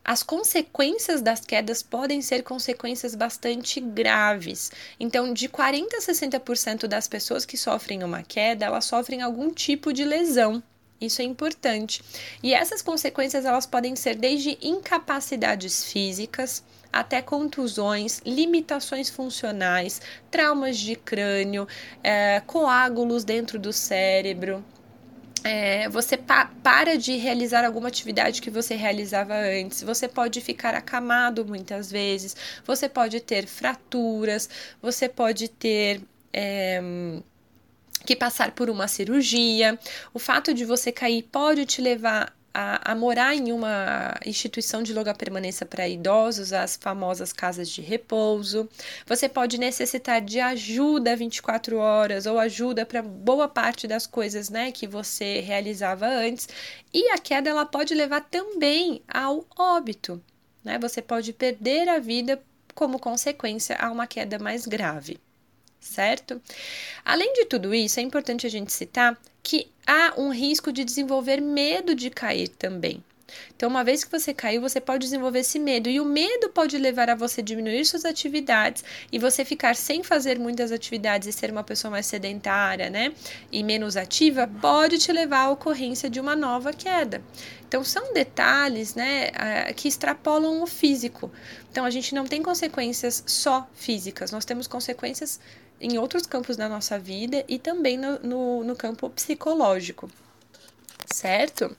as 0.04 0.22
consequências 0.22 1.22
das 1.22 1.40
quedas 1.40 1.82
podem 1.82 2.20
ser 2.20 2.42
consequências 2.42 3.14
bastante 3.14 3.80
graves. 3.80 4.72
Então, 4.98 5.32
de 5.32 5.48
40 5.48 5.96
a 5.96 6.00
60% 6.00 6.86
das 6.88 7.06
pessoas 7.06 7.44
que 7.44 7.56
sofrem 7.56 8.02
uma 8.02 8.22
queda, 8.22 8.66
elas 8.66 8.84
sofrem 8.84 9.22
algum 9.22 9.52
tipo 9.52 9.92
de 9.92 10.04
lesão. 10.04 10.62
Isso 11.00 11.20
é 11.20 11.24
importante. 11.24 12.02
E 12.42 12.52
essas 12.54 12.82
consequências 12.82 13.44
elas 13.44 13.66
podem 13.66 13.94
ser 13.96 14.16
desde 14.16 14.58
incapacidades 14.60 15.84
físicas 15.84 16.64
até 16.92 17.22
contusões, 17.22 18.20
limitações 18.24 19.08
funcionais, 19.08 20.00
traumas 20.30 20.78
de 20.78 20.94
crânio, 20.94 21.66
é, 22.04 22.40
coágulos 22.46 23.24
dentro 23.24 23.58
do 23.58 23.72
cérebro, 23.72 24.64
é, 25.44 25.88
você 25.88 26.16
pa 26.16 26.50
para 26.62 26.96
de 26.96 27.16
realizar 27.16 27.64
alguma 27.64 27.88
atividade 27.88 28.40
que 28.40 28.50
você 28.50 28.74
realizava 28.74 29.34
antes, 29.34 29.82
você 29.82 30.08
pode 30.08 30.40
ficar 30.40 30.74
acamado 30.74 31.44
muitas 31.44 31.90
vezes, 31.90 32.36
você 32.64 32.88
pode 32.88 33.20
ter 33.20 33.46
fraturas, 33.46 34.48
você 34.80 35.08
pode 35.08 35.48
ter. 35.48 36.00
É, 36.32 36.80
que 38.04 38.16
passar 38.16 38.50
por 38.50 38.68
uma 38.68 38.88
cirurgia, 38.88 39.78
o 40.12 40.18
fato 40.18 40.52
de 40.52 40.64
você 40.64 40.90
cair 40.90 41.22
pode 41.22 41.64
te 41.64 41.80
levar 41.80 42.34
a, 42.52 42.92
a, 42.92 42.94
morar 42.94 43.34
em 43.34 43.52
uma 43.52 44.14
instituição 44.24 44.82
de 44.82 44.92
longa 44.92 45.14
permanência 45.14 45.64
para 45.64 45.88
idosos, 45.88 46.52
as 46.52 46.76
famosas 46.76 47.32
casas 47.32 47.68
de 47.68 47.80
repouso. 47.80 48.68
Você 49.06 49.28
pode 49.28 49.58
necessitar 49.58 50.20
de 50.20 50.40
ajuda 50.40 51.16
24 51.16 51.78
horas 51.78 52.26
ou 52.26 52.38
ajuda 52.38 52.84
para 52.84 53.02
boa 53.02 53.48
parte 53.48 53.86
das 53.86 54.06
coisas 54.06 54.50
né, 54.50 54.70
que 54.72 54.86
você 54.86 55.40
realizava 55.40 56.06
antes. 56.06 56.48
E 56.92 57.10
a 57.10 57.18
queda 57.18 57.50
ela 57.50 57.64
pode 57.64 57.94
levar 57.94 58.20
também 58.22 59.02
ao 59.08 59.46
óbito. 59.56 60.22
Né? 60.64 60.78
Você 60.78 61.00
pode 61.00 61.32
perder 61.32 61.88
a 61.88 61.98
vida 61.98 62.42
como 62.74 62.98
consequência 62.98 63.76
a 63.76 63.90
uma 63.90 64.06
queda 64.06 64.38
mais 64.38 64.66
grave 64.66 65.18
certo? 65.82 66.40
Além 67.04 67.32
de 67.34 67.44
tudo 67.44 67.74
isso, 67.74 67.98
é 68.00 68.02
importante 68.02 68.46
a 68.46 68.50
gente 68.50 68.72
citar 68.72 69.20
que 69.42 69.68
há 69.86 70.14
um 70.16 70.30
risco 70.30 70.72
de 70.72 70.84
desenvolver 70.84 71.40
medo 71.40 71.94
de 71.94 72.08
cair 72.08 72.48
também. 72.48 73.02
Então, 73.56 73.70
uma 73.70 73.82
vez 73.82 74.04
que 74.04 74.10
você 74.10 74.34
caiu, 74.34 74.60
você 74.60 74.78
pode 74.78 75.04
desenvolver 75.04 75.38
esse 75.38 75.58
medo, 75.58 75.88
e 75.88 75.98
o 75.98 76.04
medo 76.04 76.50
pode 76.50 76.76
levar 76.76 77.08
a 77.08 77.14
você 77.14 77.40
diminuir 77.40 77.84
suas 77.86 78.04
atividades 78.04 78.84
e 79.10 79.18
você 79.18 79.42
ficar 79.42 79.74
sem 79.74 80.02
fazer 80.02 80.38
muitas 80.38 80.70
atividades 80.70 81.28
e 81.28 81.32
ser 81.32 81.50
uma 81.50 81.64
pessoa 81.64 81.90
mais 81.90 82.04
sedentária, 82.04 82.90
né? 82.90 83.14
E 83.50 83.64
menos 83.64 83.96
ativa, 83.96 84.46
pode 84.60 84.98
te 84.98 85.10
levar 85.10 85.44
à 85.46 85.50
ocorrência 85.50 86.10
de 86.10 86.20
uma 86.20 86.36
nova 86.36 86.74
queda. 86.74 87.22
Então, 87.66 87.82
são 87.82 88.12
detalhes, 88.12 88.94
né, 88.94 89.30
que 89.74 89.88
extrapolam 89.88 90.62
o 90.62 90.66
físico. 90.66 91.32
Então, 91.70 91.86
a 91.86 91.90
gente 91.90 92.14
não 92.14 92.26
tem 92.26 92.42
consequências 92.42 93.24
só 93.26 93.66
físicas, 93.72 94.30
nós 94.30 94.44
temos 94.44 94.66
consequências 94.66 95.40
em 95.82 95.98
outros 95.98 96.24
campos 96.26 96.56
da 96.56 96.68
nossa 96.68 96.98
vida 96.98 97.44
e 97.48 97.58
também 97.58 97.98
no, 97.98 98.18
no, 98.20 98.64
no 98.64 98.76
campo 98.76 99.10
psicológico, 99.10 100.08
certo? 101.06 101.76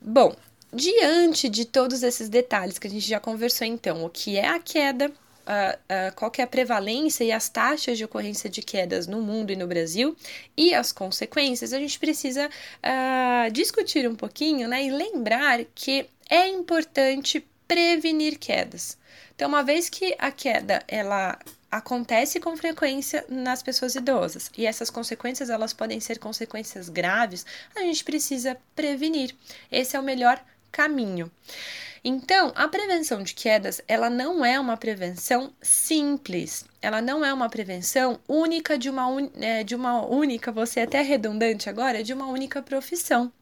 Bom, 0.00 0.36
diante 0.70 1.48
de 1.48 1.64
todos 1.64 2.02
esses 2.02 2.28
detalhes 2.28 2.78
que 2.78 2.86
a 2.86 2.90
gente 2.90 3.08
já 3.08 3.18
conversou, 3.18 3.66
então, 3.66 4.04
o 4.04 4.10
que 4.10 4.36
é 4.36 4.46
a 4.46 4.58
queda, 4.58 5.10
Uh, 5.44 5.76
uh, 5.76 6.14
qual 6.14 6.30
que 6.30 6.40
é 6.40 6.44
a 6.44 6.46
prevalência 6.46 7.22
e 7.22 7.30
as 7.30 7.50
taxas 7.50 7.98
de 7.98 8.04
ocorrência 8.06 8.48
de 8.48 8.62
quedas 8.62 9.06
no 9.06 9.20
mundo 9.20 9.52
e 9.52 9.56
no 9.56 9.66
Brasil 9.66 10.16
e 10.56 10.72
as 10.72 10.90
consequências, 10.90 11.74
a 11.74 11.78
gente 11.78 11.98
precisa 11.98 12.48
uh, 12.48 13.52
discutir 13.52 14.08
um 14.08 14.14
pouquinho 14.14 14.66
né, 14.66 14.86
e 14.86 14.90
lembrar 14.90 15.62
que 15.74 16.06
é 16.30 16.48
importante 16.48 17.46
prevenir 17.68 18.38
quedas. 18.38 18.96
Então, 19.34 19.48
uma 19.48 19.62
vez 19.62 19.90
que 19.90 20.14
a 20.18 20.30
queda 20.30 20.82
ela 20.88 21.38
acontece 21.74 22.38
com 22.38 22.56
frequência 22.56 23.24
nas 23.28 23.60
pessoas 23.60 23.96
idosas 23.96 24.48
e 24.56 24.64
essas 24.64 24.90
consequências 24.90 25.50
elas 25.50 25.72
podem 25.72 25.98
ser 25.98 26.20
consequências 26.20 26.88
graves, 26.88 27.44
a 27.74 27.80
gente 27.80 28.04
precisa 28.04 28.56
prevenir. 28.76 29.34
Esse 29.72 29.96
é 29.96 30.00
o 30.00 30.02
melhor 30.02 30.40
caminho. 30.70 31.28
Então, 32.04 32.52
a 32.54 32.68
prevenção 32.68 33.24
de 33.24 33.34
quedas, 33.34 33.80
ela 33.88 34.08
não 34.08 34.44
é 34.44 34.60
uma 34.60 34.76
prevenção 34.76 35.52
simples. 35.60 36.64
Ela 36.80 37.02
não 37.02 37.24
é 37.24 37.32
uma 37.32 37.48
prevenção 37.48 38.20
única 38.28 38.78
de 38.78 38.88
uma, 38.88 39.08
un... 39.08 39.28
é, 39.40 39.64
de 39.64 39.74
uma 39.74 40.04
única, 40.06 40.52
você 40.52 40.80
até 40.80 41.00
redundante 41.00 41.68
agora, 41.68 42.04
de 42.04 42.12
uma 42.12 42.26
única 42.26 42.62
profissão 42.62 43.32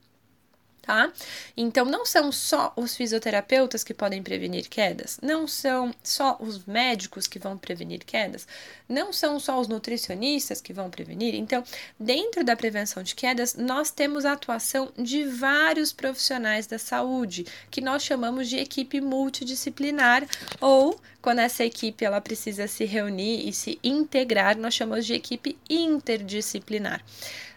tá? 0.82 1.12
Então, 1.56 1.84
não 1.84 2.04
são 2.04 2.32
só 2.32 2.72
os 2.76 2.96
fisioterapeutas 2.96 3.84
que 3.84 3.94
podem 3.94 4.22
prevenir 4.22 4.68
quedas, 4.68 5.18
não 5.22 5.46
são 5.46 5.94
só 6.02 6.36
os 6.40 6.64
médicos 6.66 7.28
que 7.28 7.38
vão 7.38 7.56
prevenir 7.56 8.04
quedas, 8.04 8.46
não 8.88 9.12
são 9.12 9.38
só 9.38 9.60
os 9.60 9.68
nutricionistas 9.68 10.60
que 10.60 10.72
vão 10.72 10.90
prevenir. 10.90 11.34
Então, 11.34 11.62
dentro 11.98 12.44
da 12.44 12.56
prevenção 12.56 13.02
de 13.02 13.14
quedas, 13.14 13.54
nós 13.54 13.92
temos 13.92 14.24
a 14.24 14.32
atuação 14.32 14.92
de 14.98 15.24
vários 15.24 15.92
profissionais 15.92 16.66
da 16.66 16.78
saúde, 16.78 17.46
que 17.70 17.80
nós 17.80 18.02
chamamos 18.02 18.48
de 18.48 18.58
equipe 18.58 19.00
multidisciplinar, 19.00 20.26
ou 20.60 21.00
quando 21.22 21.38
essa 21.38 21.64
equipe 21.64 22.04
ela 22.04 22.20
precisa 22.20 22.66
se 22.66 22.84
reunir 22.84 23.48
e 23.48 23.52
se 23.52 23.78
integrar, 23.84 24.58
nós 24.58 24.74
chamamos 24.74 25.06
de 25.06 25.14
equipe 25.14 25.56
interdisciplinar 25.70 27.00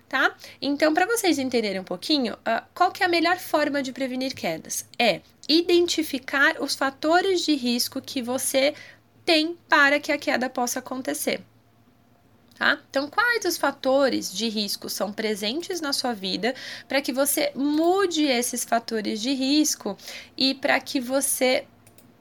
tá? 0.08 0.36
Então, 0.62 0.94
para 0.94 1.06
vocês 1.06 1.40
entenderem 1.40 1.80
um 1.80 1.86
pouquinho, 1.86 2.34
uh, 2.34 2.64
qual 2.74 2.92
que 2.92 3.04
é 3.04 3.06
a 3.06 3.10
melhor 3.10 3.38
forma 3.38 3.82
de 3.82 3.92
prevenir 3.92 4.34
quedas? 4.34 4.86
É 4.98 5.22
identificar 5.48 6.62
os 6.62 6.76
fatores 6.76 7.42
de 7.42 7.56
risco 7.56 8.02
que 8.02 8.22
você 8.22 8.74
tem 9.24 9.58
para 9.68 10.00
que 10.00 10.12
a 10.12 10.18
queda 10.18 10.50
possa 10.50 10.80
acontecer. 10.80 11.42
Tá? 12.58 12.80
Então, 12.90 13.10
quais 13.10 13.44
os 13.44 13.58
fatores 13.58 14.32
de 14.32 14.48
risco 14.48 14.90
são 14.90 15.12
presentes 15.12 15.82
na 15.82 15.92
sua 15.92 16.14
vida 16.14 16.56
para 16.88 17.02
que 17.02 17.12
você 17.12 17.52
mude 17.54 18.24
esses 18.24 18.64
fatores 18.64 19.22
de 19.22 19.34
risco 19.34 19.98
e 20.38 20.54
para 20.54 20.80
que 20.80 21.02
você 21.02 21.66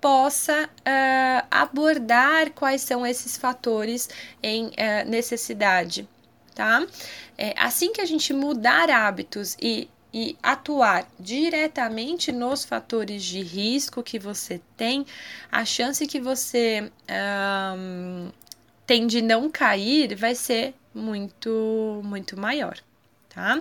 possa 0.01 0.65
uh, 0.65 1.47
abordar 1.51 2.51
quais 2.51 2.83
são 2.83 3.07
esses 3.07 3.37
fatores 3.37 4.09
em 4.43 4.67
uh, 4.67 4.73
necessidade 5.07 6.09
tá? 6.55 6.87
É, 7.37 7.55
assim 7.59 7.93
que 7.93 8.01
a 8.01 8.07
gente 8.07 8.33
mudar 8.33 8.91
hábitos 8.91 9.57
e, 9.61 9.89
e 10.13 10.37
atuar 10.43 11.07
diretamente 11.19 12.31
nos 12.31 12.65
fatores 12.65 13.23
de 13.23 13.43
risco 13.43 14.03
que 14.03 14.19
você 14.19 14.61
tem, 14.77 15.05
a 15.51 15.65
chance 15.65 16.07
que 16.07 16.21
você 16.21 16.91
tem 18.87 19.07
de 19.07 19.21
não 19.21 19.51
cair 19.51 20.15
vai 20.15 20.35
ser 20.35 20.75
muito, 20.95 22.01
muito 22.05 22.39
maior 22.39 22.79
tá? 23.35 23.61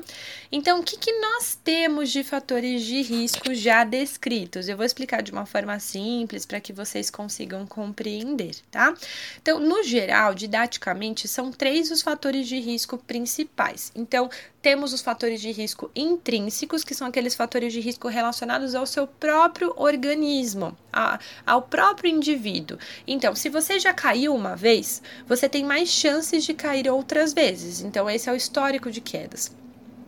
Então, 0.51 0.79
o 0.79 0.83
que, 0.83 0.97
que 0.97 1.11
nós 1.19 1.57
temos 1.63 2.11
de 2.11 2.23
fatores 2.23 2.83
de 2.83 3.01
risco 3.01 3.53
já 3.55 3.83
descritos? 3.83 4.69
Eu 4.69 4.77
vou 4.77 4.85
explicar 4.85 5.23
de 5.23 5.31
uma 5.31 5.47
forma 5.47 5.79
simples 5.79 6.45
para 6.45 6.59
que 6.59 6.71
vocês 6.71 7.09
consigam 7.09 7.65
compreender, 7.65 8.55
tá? 8.69 8.93
Então, 9.41 9.59
no 9.59 9.81
geral, 9.83 10.35
didaticamente, 10.35 11.27
são 11.27 11.51
três 11.51 11.89
os 11.89 12.03
fatores 12.03 12.47
de 12.47 12.59
risco 12.59 12.99
principais. 12.99 13.91
Então, 13.95 14.29
temos 14.61 14.93
os 14.93 15.01
fatores 15.01 15.41
de 15.41 15.51
risco 15.51 15.91
intrínsecos, 15.95 16.83
que 16.83 16.93
são 16.95 17.07
aqueles 17.07 17.35
fatores 17.35 17.73
de 17.73 17.79
risco 17.79 18.07
relacionados 18.07 18.75
ao 18.75 18.85
seu 18.85 19.07
próprio 19.07 19.73
organismo, 19.75 20.77
a, 20.91 21.19
ao 21.45 21.63
próprio 21.63 22.09
indivíduo. 22.09 22.77
Então, 23.07 23.35
se 23.35 23.49
você 23.49 23.79
já 23.79 23.93
caiu 23.93 24.35
uma 24.35 24.55
vez, 24.55 25.01
você 25.27 25.49
tem 25.49 25.65
mais 25.65 25.89
chances 25.89 26.45
de 26.45 26.53
cair 26.53 26.87
outras 26.89 27.33
vezes. 27.33 27.81
Então, 27.81 28.09
esse 28.09 28.29
é 28.29 28.31
o 28.31 28.35
histórico 28.35 28.91
de 28.91 29.01
quedas. 29.01 29.62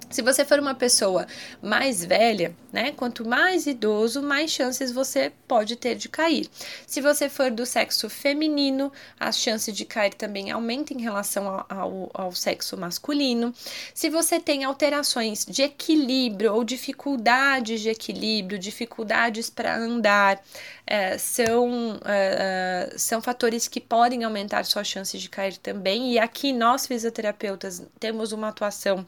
Se 0.09 0.21
você 0.21 0.45
for 0.45 0.59
uma 0.59 0.75
pessoa 0.75 1.27
mais 1.61 2.05
velha, 2.05 2.55
né? 2.71 2.91
Quanto 2.91 3.27
mais 3.27 3.65
idoso, 3.65 4.21
mais 4.21 4.51
chances 4.51 4.91
você 4.91 5.31
pode 5.47 5.75
ter 5.75 5.95
de 5.95 6.09
cair. 6.09 6.47
Se 6.85 7.01
você 7.01 7.29
for 7.29 7.49
do 7.49 7.65
sexo 7.65 8.09
feminino, 8.09 8.91
as 9.19 9.37
chances 9.37 9.75
de 9.75 9.85
cair 9.85 10.13
também 10.13 10.51
aumentam 10.51 10.97
em 10.97 11.01
relação 11.01 11.47
ao, 11.47 11.65
ao, 11.69 12.11
ao 12.13 12.31
sexo 12.33 12.77
masculino. 12.77 13.53
Se 13.93 14.09
você 14.09 14.39
tem 14.39 14.63
alterações 14.63 15.45
de 15.45 15.63
equilíbrio 15.63 16.53
ou 16.53 16.63
dificuldades 16.63 17.81
de 17.81 17.89
equilíbrio, 17.89 18.59
dificuldades 18.59 19.49
para 19.49 19.77
andar, 19.77 20.41
é, 20.87 21.17
são, 21.17 21.99
é, 22.05 22.91
é, 22.93 22.97
são 22.97 23.21
fatores 23.21 23.67
que 23.67 23.81
podem 23.81 24.23
aumentar 24.23 24.65
suas 24.65 24.87
chances 24.87 25.19
de 25.21 25.29
cair 25.29 25.57
também. 25.57 26.13
E 26.13 26.19
aqui 26.19 26.53
nós, 26.53 26.85
fisioterapeutas, 26.85 27.81
temos 27.99 28.31
uma 28.31 28.49
atuação 28.49 29.05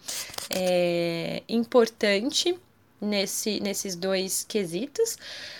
é, 0.49 0.86
importante 1.47 2.57
nesse, 2.99 3.59
nesses 3.59 3.95
dois 3.95 4.45
quesitos. 4.47 5.17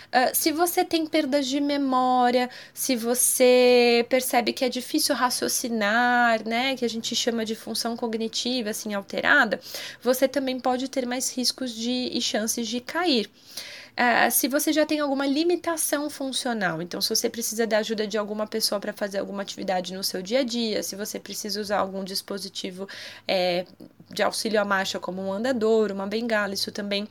Uh, 0.07 0.33
se 0.33 0.51
você 0.51 0.85
tem 0.85 1.05
perdas 1.05 1.45
de 1.47 1.59
memória, 1.59 2.49
se 2.73 2.95
você 2.95 4.05
percebe 4.09 4.53
que 4.53 4.63
é 4.63 4.69
difícil 4.69 5.13
raciocinar, 5.13 6.47
né, 6.47 6.75
que 6.75 6.85
a 6.85 6.89
gente 6.89 7.13
chama 7.15 7.43
de 7.43 7.55
função 7.55 7.97
cognitiva 7.97 8.69
assim 8.69 8.93
alterada, 8.93 9.59
você 10.01 10.27
também 10.27 10.59
pode 10.59 10.87
ter 10.87 11.05
mais 11.05 11.35
riscos 11.35 11.73
de 11.73 12.09
e 12.11 12.21
chances 12.21 12.67
de 12.67 12.79
cair. 12.79 13.29
Uh, 13.97 14.29
se 14.29 14.47
você 14.47 14.71
já 14.71 14.85
tem 14.85 14.99
alguma 14.99 15.25
limitação 15.25 16.07
funcional, 16.07 16.83
então 16.83 17.01
se 17.01 17.09
você 17.09 17.27
precisa 17.27 17.65
da 17.65 17.79
ajuda 17.79 18.05
de 18.05 18.15
alguma 18.15 18.45
pessoa 18.45 18.79
para 18.79 18.93
fazer 18.93 19.17
alguma 19.17 19.41
atividade 19.41 19.91
no 19.91 20.03
seu 20.03 20.21
dia 20.21 20.41
a 20.41 20.43
dia, 20.43 20.83
se 20.83 20.95
você 20.95 21.19
precisa 21.19 21.59
usar 21.59 21.79
algum 21.79 22.03
dispositivo 22.03 22.87
é, 23.27 23.65
de 24.11 24.21
auxílio 24.21 24.61
à 24.61 24.65
marcha, 24.65 24.99
como 24.99 25.19
um 25.23 25.33
andador, 25.33 25.91
uma 25.91 26.05
bengala, 26.05 26.53
isso 26.53 26.71
também 26.71 27.07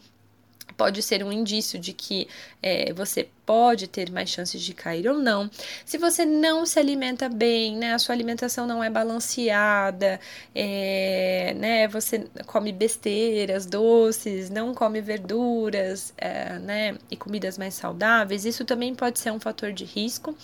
pode 0.76 1.02
ser 1.02 1.24
um 1.24 1.32
indício 1.32 1.76
de 1.76 1.92
que 1.92 2.28
é, 2.62 2.92
você 2.92 3.28
pode 3.46 3.86
ter 3.86 4.10
mais 4.10 4.28
chances 4.28 4.60
de 4.60 4.74
cair 4.74 5.08
ou 5.08 5.18
não. 5.18 5.48
Se 5.84 5.96
você 5.96 6.26
não 6.26 6.66
se 6.66 6.78
alimenta 6.78 7.28
bem, 7.28 7.76
né, 7.76 7.94
a 7.94 7.98
sua 7.98 8.14
alimentação 8.14 8.66
não 8.66 8.82
é 8.82 8.90
balanceada, 8.90 10.20
é, 10.54 11.54
né, 11.56 11.88
você 11.88 12.26
come 12.46 12.72
besteiras, 12.72 13.64
doces, 13.64 14.50
não 14.50 14.74
come 14.74 15.00
verduras, 15.00 16.12
é, 16.18 16.58
né, 16.58 16.96
e 17.10 17.16
comidas 17.16 17.56
mais 17.56 17.74
saudáveis, 17.74 18.44
isso 18.44 18.64
também 18.64 18.94
pode 18.94 19.20
ser 19.20 19.30
um 19.30 19.40
fator 19.40 19.72
de 19.72 19.84
risco. 19.84 20.36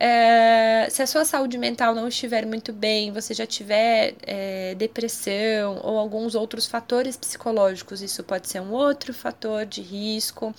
É, 0.00 0.86
se 0.90 1.02
a 1.02 1.06
sua 1.08 1.24
saúde 1.24 1.58
mental 1.58 1.92
não 1.92 2.06
estiver 2.06 2.46
muito 2.46 2.72
bem, 2.72 3.10
você 3.10 3.34
já 3.34 3.44
tiver 3.44 4.14
é, 4.22 4.76
depressão 4.76 5.80
ou 5.82 5.98
alguns 5.98 6.36
outros 6.36 6.68
fatores 6.68 7.16
psicológicos, 7.16 8.00
isso 8.00 8.22
pode 8.22 8.48
ser 8.48 8.60
um 8.60 8.70
outro 8.70 9.12
fator 9.12 9.66
de 9.66 9.82
risco. 9.82 10.54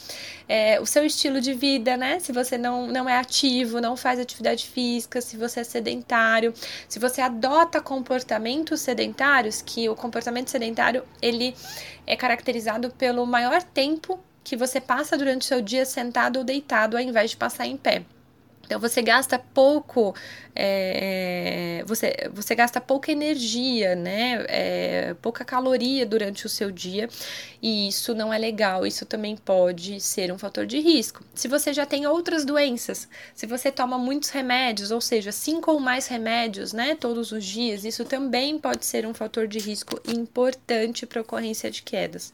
É, 0.47 0.77
o 0.81 0.85
seu 0.85 1.05
estilo 1.05 1.39
de 1.39 1.53
vida, 1.53 1.68
né? 1.77 2.19
Se 2.19 2.31
você 2.31 2.57
não, 2.57 2.87
não 2.87 3.07
é 3.07 3.17
ativo, 3.17 3.79
não 3.79 3.95
faz 3.95 4.19
atividade 4.19 4.65
física, 4.67 5.21
se 5.21 5.37
você 5.37 5.59
é 5.59 5.63
sedentário, 5.63 6.53
se 6.87 6.97
você 6.97 7.21
adota 7.21 7.79
comportamentos 7.81 8.81
sedentários, 8.81 9.61
que 9.61 9.87
o 9.87 9.95
comportamento 9.95 10.49
sedentário 10.49 11.03
ele 11.21 11.53
é 12.07 12.15
caracterizado 12.15 12.89
pelo 12.91 13.25
maior 13.25 13.61
tempo 13.61 14.19
que 14.43 14.55
você 14.55 14.81
passa 14.81 15.17
durante 15.17 15.41
o 15.43 15.45
seu 15.45 15.61
dia 15.61 15.85
sentado 15.85 16.37
ou 16.37 16.43
deitado, 16.43 16.97
ao 16.97 17.03
invés 17.03 17.31
de 17.31 17.37
passar 17.37 17.67
em 17.67 17.77
pé. 17.77 18.03
Então 18.69 18.79
você 18.79 19.01
gasta 19.01 19.39
pouco, 19.39 20.13
é, 20.55 21.83
você, 21.87 22.29
você 22.31 22.53
gasta 22.53 22.79
pouca 22.79 23.11
energia, 23.11 23.95
né? 23.95 24.45
É, 24.47 25.15
pouca 25.23 25.43
caloria 25.43 26.05
durante 26.05 26.45
o 26.45 26.49
seu 26.49 26.69
dia, 26.69 27.09
e 27.63 27.87
isso 27.87 28.13
não 28.13 28.31
é 28.31 28.37
legal. 28.37 28.85
Isso 28.85 29.07
também 29.07 29.35
pode 29.35 29.99
ser 29.99 30.31
um 30.31 30.37
fator 30.37 30.67
de 30.67 30.79
risco. 30.79 31.25
Se 31.33 31.47
você 31.47 31.73
já 31.73 31.83
tem 31.83 32.05
outras 32.05 32.45
doenças, 32.45 33.07
se 33.33 33.47
você 33.47 33.71
toma 33.71 33.97
muitos 33.97 34.29
remédios, 34.29 34.91
ou 34.91 35.01
seja, 35.01 35.31
cinco 35.31 35.71
ou 35.71 35.79
mais 35.79 36.05
remédios, 36.05 36.71
né, 36.71 36.93
todos 36.93 37.31
os 37.31 37.43
dias, 37.43 37.83
isso 37.83 38.05
também 38.05 38.59
pode 38.59 38.85
ser 38.85 39.03
um 39.07 39.15
fator 39.15 39.47
de 39.47 39.57
risco 39.57 39.99
importante 40.07 41.07
para 41.07 41.21
ocorrência 41.21 41.71
de 41.71 41.81
quedas. 41.81 42.31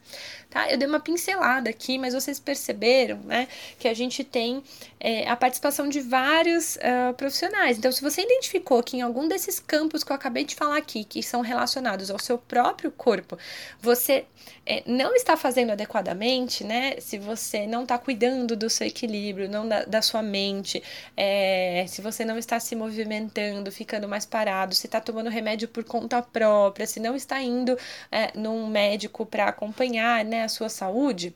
Tá? 0.50 0.70
Eu 0.70 0.78
dei 0.78 0.88
uma 0.88 1.00
pincelada 1.00 1.70
aqui, 1.70 1.98
mas 1.98 2.14
vocês 2.14 2.40
perceberam, 2.40 3.20
né, 3.20 3.48
que 3.80 3.88
a 3.88 3.94
gente 3.94 4.22
tem 4.22 4.62
é, 5.00 5.30
a 5.30 5.36
participação 5.38 5.88
de 5.88 6.02
vários 6.02 6.25
vários 6.26 6.76
uh, 6.78 7.14
profissionais. 7.14 7.78
Então, 7.78 7.92
se 7.92 8.02
você 8.02 8.22
identificou 8.22 8.82
que 8.82 8.98
em 8.98 9.02
algum 9.02 9.28
desses 9.28 9.60
campos 9.60 10.04
que 10.04 10.12
eu 10.12 10.16
acabei 10.16 10.44
de 10.44 10.56
falar 10.56 10.78
aqui, 10.78 11.04
que 11.04 11.22
são 11.22 11.42
relacionados 11.42 12.10
ao 12.10 12.18
seu 12.18 12.36
próprio 12.36 12.92
corpo, 12.92 13.38
você 13.80 14.26
é, 14.66 14.82
não 14.88 15.14
está 15.14 15.38
fazendo 15.38 15.72
adequadamente, 15.72 16.64
né? 16.64 16.96
Se 17.00 17.20
você 17.20 17.68
não 17.68 17.84
está 17.84 18.00
cuidando 18.00 18.56
do 18.56 18.70
seu 18.72 18.88
equilíbrio, 18.88 19.48
não 19.48 19.68
da, 19.68 19.86
da 19.86 20.02
sua 20.02 20.24
mente, 20.24 20.82
é, 21.16 21.86
se 21.88 22.02
você 22.02 22.26
não 22.26 22.40
está 22.40 22.60
se 22.60 22.76
movimentando, 22.76 23.72
ficando 23.72 24.08
mais 24.08 24.26
parado, 24.26 24.74
se 24.74 24.88
está 24.88 25.00
tomando 25.00 25.30
remédio 25.30 25.68
por 25.68 25.84
conta 25.84 26.24
própria, 26.24 26.88
se 26.88 27.00
não 27.00 27.16
está 27.16 27.40
indo 27.40 27.78
é, 28.12 28.32
num 28.36 28.68
médico 28.68 29.28
para 29.28 29.46
acompanhar 29.46 30.26
né, 30.26 30.44
a 30.44 30.50
sua 30.50 30.70
saúde 30.70 31.36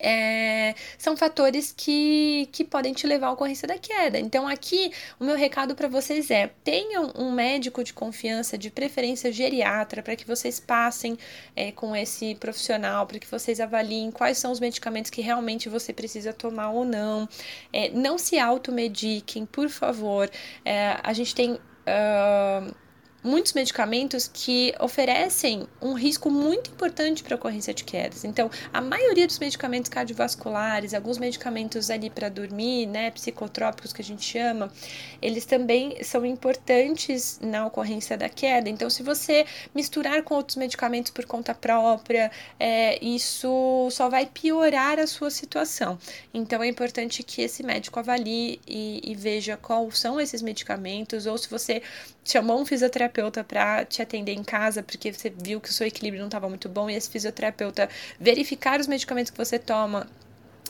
é, 0.00 0.74
são 0.96 1.16
fatores 1.16 1.74
que, 1.76 2.48
que 2.52 2.64
podem 2.64 2.92
te 2.92 3.06
levar 3.06 3.28
à 3.28 3.32
ocorrência 3.32 3.66
da 3.66 3.78
queda. 3.78 4.18
Então, 4.18 4.46
aqui, 4.46 4.92
o 5.18 5.24
meu 5.24 5.36
recado 5.36 5.74
para 5.74 5.88
vocês 5.88 6.30
é: 6.30 6.50
tenham 6.62 7.12
um 7.16 7.32
médico 7.32 7.82
de 7.82 7.92
confiança, 7.92 8.56
de 8.56 8.70
preferência 8.70 9.32
geriatra, 9.32 10.02
para 10.02 10.14
que 10.16 10.26
vocês 10.26 10.60
passem 10.60 11.18
é, 11.56 11.72
com 11.72 11.94
esse 11.94 12.34
profissional, 12.36 13.06
para 13.06 13.18
que 13.18 13.26
vocês 13.26 13.60
avaliem 13.60 14.10
quais 14.10 14.38
são 14.38 14.52
os 14.52 14.60
medicamentos 14.60 15.10
que 15.10 15.20
realmente 15.20 15.68
você 15.68 15.92
precisa 15.92 16.32
tomar 16.32 16.70
ou 16.70 16.84
não. 16.84 17.28
É, 17.72 17.90
não 17.90 18.18
se 18.18 18.38
automediquem, 18.38 19.46
por 19.46 19.68
favor. 19.68 20.30
É, 20.64 20.98
a 21.02 21.12
gente 21.12 21.34
tem. 21.34 21.52
Uh, 21.52 22.87
muitos 23.22 23.52
medicamentos 23.52 24.30
que 24.32 24.74
oferecem 24.80 25.66
um 25.82 25.92
risco 25.92 26.30
muito 26.30 26.70
importante 26.70 27.22
para 27.22 27.34
ocorrência 27.34 27.74
de 27.74 27.84
quedas. 27.84 28.24
Então, 28.24 28.50
a 28.72 28.80
maioria 28.80 29.26
dos 29.26 29.38
medicamentos 29.38 29.88
cardiovasculares, 29.88 30.94
alguns 30.94 31.18
medicamentos 31.18 31.90
ali 31.90 32.10
para 32.10 32.28
dormir, 32.28 32.86
né, 32.86 33.10
psicotrópicos 33.10 33.92
que 33.92 34.02
a 34.02 34.04
gente 34.04 34.24
chama, 34.24 34.72
eles 35.20 35.44
também 35.44 36.02
são 36.02 36.24
importantes 36.24 37.40
na 37.42 37.66
ocorrência 37.66 38.16
da 38.16 38.28
queda. 38.28 38.68
Então, 38.68 38.88
se 38.88 39.02
você 39.02 39.44
misturar 39.74 40.22
com 40.22 40.34
outros 40.34 40.56
medicamentos 40.56 41.10
por 41.10 41.24
conta 41.24 41.54
própria, 41.54 42.30
é, 42.58 43.04
isso 43.04 43.88
só 43.90 44.08
vai 44.08 44.26
piorar 44.26 44.98
a 44.98 45.06
sua 45.06 45.30
situação. 45.30 45.98
Então, 46.32 46.62
é 46.62 46.68
importante 46.68 47.22
que 47.22 47.42
esse 47.42 47.62
médico 47.62 47.98
avalie 47.98 48.60
e, 48.66 49.00
e 49.04 49.14
veja 49.14 49.56
quais 49.56 49.98
são 49.98 50.20
esses 50.20 50.40
medicamentos, 50.40 51.26
ou 51.26 51.36
se 51.36 51.48
você 51.50 51.82
chamou 52.30 52.60
um 52.60 52.66
fisioterapeuta 52.66 53.42
para 53.42 53.84
te 53.84 54.02
atender 54.02 54.32
em 54.32 54.44
casa 54.44 54.82
porque 54.82 55.12
você 55.12 55.30
viu 55.30 55.60
que 55.60 55.70
o 55.70 55.72
seu 55.72 55.86
equilíbrio 55.86 56.20
não 56.20 56.28
estava 56.28 56.48
muito 56.48 56.68
bom 56.68 56.90
e 56.90 56.94
esse 56.94 57.08
fisioterapeuta 57.08 57.88
verificar 58.20 58.78
os 58.78 58.86
medicamentos 58.86 59.30
que 59.30 59.38
você 59.38 59.58
toma 59.58 60.06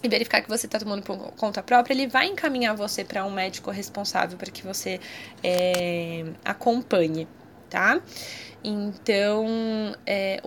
e 0.02 0.08
verificar 0.08 0.42
que 0.42 0.48
você 0.48 0.66
está 0.66 0.78
tomando 0.78 1.02
por 1.02 1.16
conta 1.32 1.62
própria, 1.62 1.92
ele 1.92 2.06
vai 2.06 2.26
encaminhar 2.26 2.76
você 2.76 3.04
para 3.04 3.24
um 3.24 3.30
médico 3.30 3.70
responsável 3.70 4.38
para 4.38 4.50
que 4.50 4.64
você 4.64 5.00
é, 5.42 6.24
acompanhe, 6.44 7.26
tá? 7.68 8.00
Então, 8.62 9.46
é, 10.06 10.40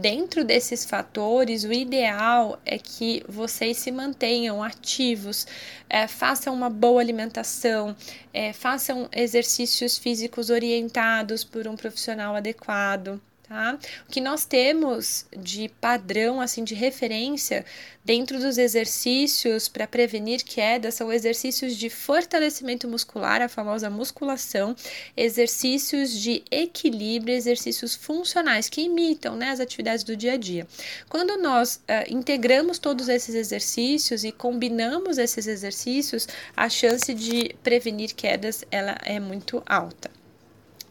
dentro 0.00 0.44
desses 0.44 0.84
fatores, 0.84 1.64
o 1.64 1.72
ideal 1.72 2.60
é 2.66 2.78
que 2.78 3.22
vocês 3.28 3.78
se 3.78 3.90
mantenham 3.90 4.62
ativos, 4.62 5.46
é, 5.88 6.06
façam 6.06 6.52
uma 6.52 6.68
boa 6.68 7.00
alimentação, 7.00 7.96
é, 8.32 8.52
façam 8.52 9.08
exercícios 9.12 9.96
físicos 9.96 10.50
orientados 10.50 11.44
por 11.44 11.66
um 11.66 11.76
profissional 11.76 12.34
adequado. 12.34 13.20
Tá? 13.54 13.78
O 14.08 14.10
que 14.10 14.20
nós 14.20 14.44
temos 14.44 15.26
de 15.30 15.68
padrão, 15.80 16.40
assim, 16.40 16.64
de 16.64 16.74
referência 16.74 17.64
dentro 18.04 18.40
dos 18.40 18.58
exercícios 18.58 19.68
para 19.68 19.86
prevenir 19.86 20.42
quedas 20.42 20.94
são 20.94 21.12
exercícios 21.12 21.76
de 21.76 21.88
fortalecimento 21.88 22.88
muscular, 22.88 23.40
a 23.40 23.48
famosa 23.48 23.88
musculação, 23.88 24.74
exercícios 25.16 26.10
de 26.10 26.42
equilíbrio, 26.50 27.32
exercícios 27.32 27.94
funcionais 27.94 28.68
que 28.68 28.80
imitam 28.80 29.36
né, 29.36 29.50
as 29.50 29.60
atividades 29.60 30.02
do 30.02 30.16
dia 30.16 30.32
a 30.32 30.36
dia. 30.36 30.66
Quando 31.08 31.40
nós 31.40 31.76
uh, 31.76 32.12
integramos 32.12 32.80
todos 32.80 33.08
esses 33.08 33.36
exercícios 33.36 34.24
e 34.24 34.32
combinamos 34.32 35.16
esses 35.16 35.46
exercícios, 35.46 36.26
a 36.56 36.68
chance 36.68 37.14
de 37.14 37.54
prevenir 37.62 38.16
quedas 38.16 38.64
ela 38.68 38.98
é 39.04 39.20
muito 39.20 39.62
alta. 39.64 40.10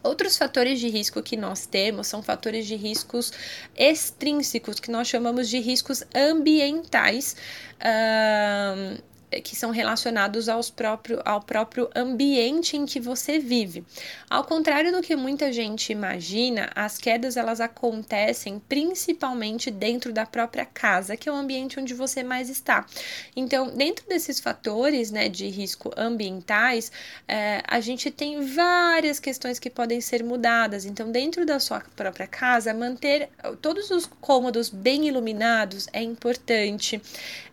Outros 0.04 0.36
fatores 0.36 0.78
de 0.78 0.88
risco 0.88 1.22
que 1.22 1.34
nós 1.34 1.64
temos 1.64 2.06
são 2.06 2.22
fatores 2.22 2.66
de 2.66 2.76
riscos 2.76 3.32
extrínsecos, 3.74 4.78
que 4.78 4.90
nós 4.90 5.08
chamamos 5.08 5.48
de 5.48 5.58
riscos 5.58 6.04
ambientais. 6.14 7.34
Uh, 7.80 9.02
que 9.40 9.56
são 9.56 9.70
relacionados 9.70 10.48
aos 10.48 10.70
próprio, 10.70 11.20
ao 11.24 11.40
próprio 11.40 11.88
ambiente 11.94 12.76
em 12.76 12.86
que 12.86 13.00
você 13.00 13.38
vive. 13.38 13.84
Ao 14.28 14.44
contrário 14.44 14.92
do 14.92 15.02
que 15.02 15.16
muita 15.16 15.52
gente 15.52 15.92
imagina, 15.92 16.70
as 16.74 16.98
quedas 16.98 17.36
elas 17.36 17.60
acontecem 17.60 18.60
principalmente 18.68 19.70
dentro 19.70 20.12
da 20.12 20.26
própria 20.26 20.64
casa, 20.64 21.16
que 21.16 21.28
é 21.28 21.32
o 21.32 21.34
ambiente 21.34 21.78
onde 21.78 21.94
você 21.94 22.22
mais 22.22 22.48
está. 22.48 22.86
Então, 23.34 23.68
dentro 23.74 24.06
desses 24.08 24.40
fatores 24.40 25.10
né, 25.10 25.28
de 25.28 25.48
risco 25.48 25.92
ambientais, 25.96 26.90
é, 27.26 27.62
a 27.66 27.80
gente 27.80 28.10
tem 28.10 28.44
várias 28.44 29.18
questões 29.18 29.58
que 29.58 29.70
podem 29.70 30.00
ser 30.00 30.22
mudadas. 30.22 30.84
Então, 30.84 31.10
dentro 31.10 31.44
da 31.44 31.58
sua 31.58 31.80
própria 31.94 32.26
casa, 32.26 32.74
manter 32.74 33.28
todos 33.60 33.90
os 33.90 34.06
cômodos 34.20 34.68
bem 34.68 35.08
iluminados 35.08 35.86
é 35.92 36.02
importante. 36.02 37.00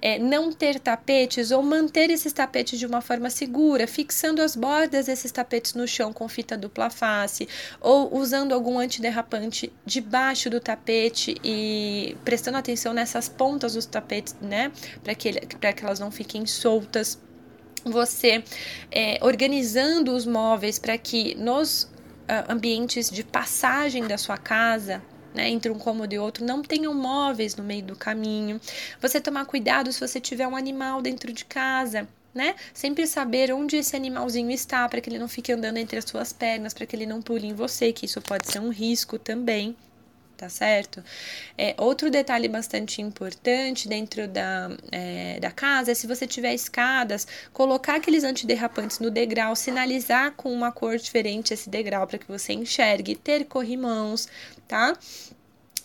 É, 0.01 0.17
não 0.17 0.51
ter 0.51 0.79
tapetes 0.79 1.51
ou 1.51 1.61
manter 1.71 2.09
esses 2.09 2.33
tapetes 2.33 2.77
de 2.77 2.85
uma 2.85 2.99
forma 2.99 3.29
segura, 3.29 3.87
fixando 3.87 4.41
as 4.41 4.57
bordas 4.57 5.05
desses 5.05 5.31
tapetes 5.31 5.73
no 5.73 5.87
chão 5.87 6.11
com 6.11 6.27
fita 6.27 6.57
dupla 6.57 6.89
face 6.89 7.47
ou 7.79 8.13
usando 8.13 8.51
algum 8.51 8.77
antiderrapante 8.77 9.71
debaixo 9.85 10.49
do 10.49 10.59
tapete 10.59 11.33
e 11.41 12.17
prestando 12.25 12.57
atenção 12.57 12.93
nessas 12.93 13.29
pontas 13.29 13.73
dos 13.73 13.85
tapetes, 13.85 14.35
né, 14.41 14.69
para 15.01 15.15
que, 15.15 15.31
que 15.31 15.85
elas 15.85 15.99
não 15.99 16.11
fiquem 16.11 16.45
soltas. 16.45 17.17
Você 17.85 18.43
é, 18.91 19.17
organizando 19.21 20.13
os 20.13 20.25
móveis 20.25 20.77
para 20.77 20.97
que 20.97 21.35
nos 21.35 21.83
uh, 21.83 22.51
ambientes 22.51 23.09
de 23.09 23.23
passagem 23.23 24.05
da 24.05 24.17
sua 24.17 24.37
casa 24.37 25.01
né, 25.33 25.49
entre 25.49 25.71
um 25.71 25.77
cômodo 25.77 26.13
e 26.13 26.19
outro, 26.19 26.45
não 26.45 26.61
tenham 26.61 26.93
móveis 26.93 27.55
no 27.55 27.63
meio 27.63 27.83
do 27.83 27.95
caminho. 27.95 28.59
Você 28.99 29.19
tomar 29.19 29.45
cuidado 29.45 29.91
se 29.91 29.99
você 29.99 30.19
tiver 30.19 30.47
um 30.47 30.55
animal 30.55 31.01
dentro 31.01 31.31
de 31.31 31.45
casa. 31.45 32.07
Né? 32.33 32.55
Sempre 32.73 33.05
saber 33.05 33.51
onde 33.51 33.75
esse 33.75 33.93
animalzinho 33.93 34.51
está 34.51 34.87
para 34.87 35.01
que 35.01 35.09
ele 35.09 35.19
não 35.19 35.27
fique 35.27 35.51
andando 35.51 35.75
entre 35.75 35.97
as 35.97 36.05
suas 36.05 36.31
pernas, 36.31 36.73
para 36.73 36.85
que 36.85 36.95
ele 36.95 37.05
não 37.05 37.21
pule 37.21 37.47
em 37.47 37.53
você, 37.53 37.91
que 37.91 38.05
isso 38.05 38.21
pode 38.21 38.49
ser 38.49 38.59
um 38.59 38.69
risco 38.69 39.19
também 39.19 39.75
tá 40.41 40.49
certo? 40.49 41.03
É, 41.55 41.75
outro 41.77 42.09
detalhe 42.09 42.47
bastante 42.47 42.99
importante 42.99 43.87
dentro 43.87 44.27
da, 44.27 44.71
é, 44.91 45.39
da 45.39 45.51
casa 45.51 45.91
é 45.91 45.93
se 45.93 46.07
você 46.07 46.25
tiver 46.25 46.51
escadas, 46.55 47.27
colocar 47.53 47.97
aqueles 47.97 48.23
antiderrapantes 48.23 48.97
no 48.97 49.11
degrau, 49.11 49.55
sinalizar 49.55 50.31
com 50.31 50.51
uma 50.51 50.71
cor 50.71 50.97
diferente 50.97 51.53
esse 51.53 51.69
degrau 51.69 52.07
para 52.07 52.17
que 52.17 52.27
você 52.27 52.53
enxergue, 52.53 53.15
ter 53.15 53.45
corrimãos, 53.45 54.27
tá? 54.67 54.97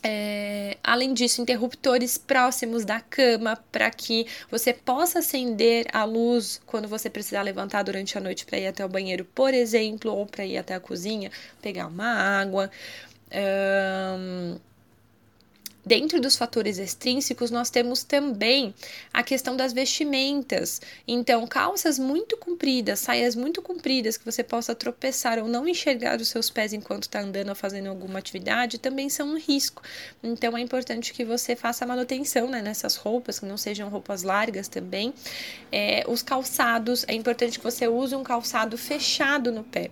É, 0.03 0.77
além 0.83 1.13
disso, 1.13 1.41
interruptores 1.41 2.17
próximos 2.17 2.85
da 2.85 2.99
cama 3.01 3.57
para 3.71 3.89
que 3.91 4.25
você 4.49 4.71
possa 4.73 5.19
acender 5.19 5.85
a 5.91 6.03
luz 6.03 6.61
quando 6.65 6.87
você 6.87 7.09
precisar 7.09 7.41
levantar 7.41 7.83
durante 7.83 8.17
a 8.17 8.21
noite 8.21 8.45
para 8.45 8.57
ir 8.57 8.67
até 8.67 8.85
o 8.85 8.89
banheiro, 8.89 9.25
por 9.25 9.53
exemplo, 9.53 10.13
ou 10.13 10.25
para 10.25 10.45
ir 10.45 10.57
até 10.57 10.75
a 10.75 10.79
cozinha, 10.79 11.31
pegar 11.61 11.87
uma 11.87 12.07
água. 12.07 12.71
Um, 13.33 14.57
Dentro 15.87 16.19
dos 16.19 16.35
fatores 16.35 16.79
extrínsecos, 16.79 17.49
nós 17.49 17.69
temos 17.69 18.03
também 18.03 18.75
a 19.13 19.23
questão 19.23 19.55
das 19.55 19.71
vestimentas. 19.71 20.81
Então, 21.07 21.47
calças 21.47 21.97
muito 21.97 22.35
compridas, 22.35 22.99
saias 22.99 23.37
muito 23.37 23.61
compridas, 23.61 24.17
que 24.17 24.25
você 24.25 24.43
possa 24.43 24.75
tropeçar 24.75 25.39
ou 25.39 25.47
não 25.47 25.65
enxergar 25.65 26.19
os 26.19 26.27
seus 26.27 26.49
pés 26.49 26.73
enquanto 26.73 27.03
está 27.03 27.21
andando 27.21 27.47
ou 27.47 27.55
fazendo 27.55 27.87
alguma 27.87 28.19
atividade, 28.19 28.77
também 28.79 29.07
são 29.07 29.29
um 29.29 29.37
risco. 29.37 29.81
Então, 30.21 30.57
é 30.57 30.59
importante 30.59 31.13
que 31.13 31.23
você 31.23 31.55
faça 31.55 31.85
manutenção 31.85 32.49
né, 32.49 32.61
nessas 32.61 32.97
roupas, 32.97 33.39
que 33.39 33.45
não 33.45 33.55
sejam 33.55 33.87
roupas 33.87 34.23
largas 34.23 34.67
também. 34.67 35.13
É, 35.71 36.03
os 36.05 36.21
calçados, 36.21 37.05
é 37.07 37.13
importante 37.13 37.59
que 37.59 37.63
você 37.63 37.87
use 37.87 38.13
um 38.13 38.23
calçado 38.23 38.77
fechado 38.77 39.53
no 39.53 39.63
pé. 39.63 39.89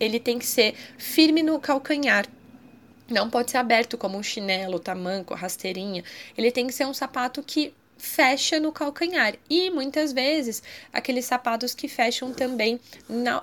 Ele 0.00 0.18
tem 0.18 0.38
que 0.38 0.46
ser 0.46 0.74
firme 0.98 1.42
no 1.42 1.60
calcanhar, 1.60 2.26
não 3.10 3.28
pode 3.28 3.50
ser 3.50 3.58
aberto 3.58 3.98
como 3.98 4.16
um 4.16 4.22
chinelo, 4.22 4.78
tamanco, 4.78 5.34
rasteirinha. 5.34 6.02
Ele 6.38 6.50
tem 6.50 6.66
que 6.66 6.72
ser 6.72 6.86
um 6.86 6.94
sapato 6.94 7.42
que 7.42 7.74
fecha 7.98 8.58
no 8.58 8.72
calcanhar. 8.72 9.34
E 9.48 9.70
muitas 9.70 10.12
vezes 10.12 10.62
aqueles 10.92 11.26
sapatos 11.26 11.74
que 11.74 11.86
fecham 11.88 12.32
também 12.32 12.80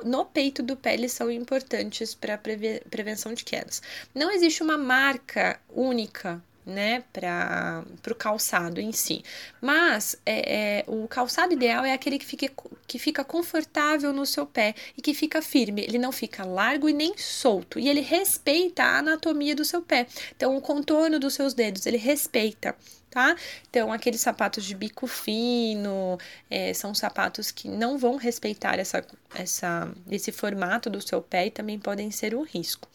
no, 0.03 0.25
peito 0.25 0.63
do 0.63 0.75
pé 0.75 0.95
eles 0.95 1.11
são 1.11 1.29
importantes 1.29 2.15
para 2.15 2.37
preve, 2.37 2.81
prevenção 2.89 3.33
de 3.33 3.43
quedas. 3.43 3.81
Não 4.15 4.31
existe 4.31 4.63
uma 4.63 4.77
marca 4.77 5.59
única 5.69 6.41
né, 6.67 7.03
para 7.13 7.85
o 8.11 8.15
calçado 8.15 8.81
em 8.81 8.91
si. 8.91 9.23
Mas 9.61 10.17
é, 10.25 10.81
é, 10.81 10.83
o 10.85 11.07
calçado 11.07 11.53
ideal 11.53 11.85
é 11.85 11.93
aquele 11.93 12.19
que 12.19 12.25
fica, 12.25 12.51
que 12.85 12.99
fica 12.99 13.23
confortável 13.23 14.11
no 14.11 14.25
seu 14.25 14.45
pé 14.45 14.75
e 14.97 15.01
que 15.01 15.13
fica 15.13 15.41
firme. 15.41 15.81
Ele 15.81 15.97
não 15.97 16.11
fica 16.11 16.43
largo 16.45 16.89
e 16.89 16.93
nem 16.93 17.17
solto. 17.17 17.79
E 17.79 17.87
ele 17.87 18.01
respeita 18.01 18.83
a 18.83 18.97
anatomia 18.99 19.55
do 19.55 19.63
seu 19.63 19.81
pé. 19.81 20.07
Então, 20.35 20.57
o 20.57 20.61
contorno 20.61 21.17
dos 21.17 21.33
seus 21.33 21.53
dedos, 21.53 21.85
ele 21.85 21.97
respeita. 21.97 22.75
Tá? 23.09 23.35
Então, 23.69 23.91
aqueles 23.91 24.19
sapatos 24.19 24.65
de 24.65 24.75
bico 24.75 25.07
fino 25.07 26.19
é, 26.49 26.73
são 26.73 26.93
sapatos 26.93 27.49
que 27.49 27.69
não 27.69 27.97
vão 27.97 28.17
respeitar 28.17 28.77
essa, 28.77 29.03
essa, 29.33 29.89
esse 30.11 30.31
formato 30.31 30.89
do 30.89 31.01
seu 31.01 31.21
pé 31.21 31.47
e 31.47 31.51
também 31.51 31.79
podem 31.79 32.11
ser 32.11 32.35
um 32.35 32.43
risco. 32.43 32.87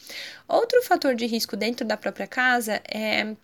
Outro 0.47 0.81
fator 0.83 1.15
de 1.15 1.27
risco 1.27 1.57
dentro 1.57 1.87
da 1.87 1.97
própria 1.97 2.27
casa 2.27 2.81
é 2.87 3.35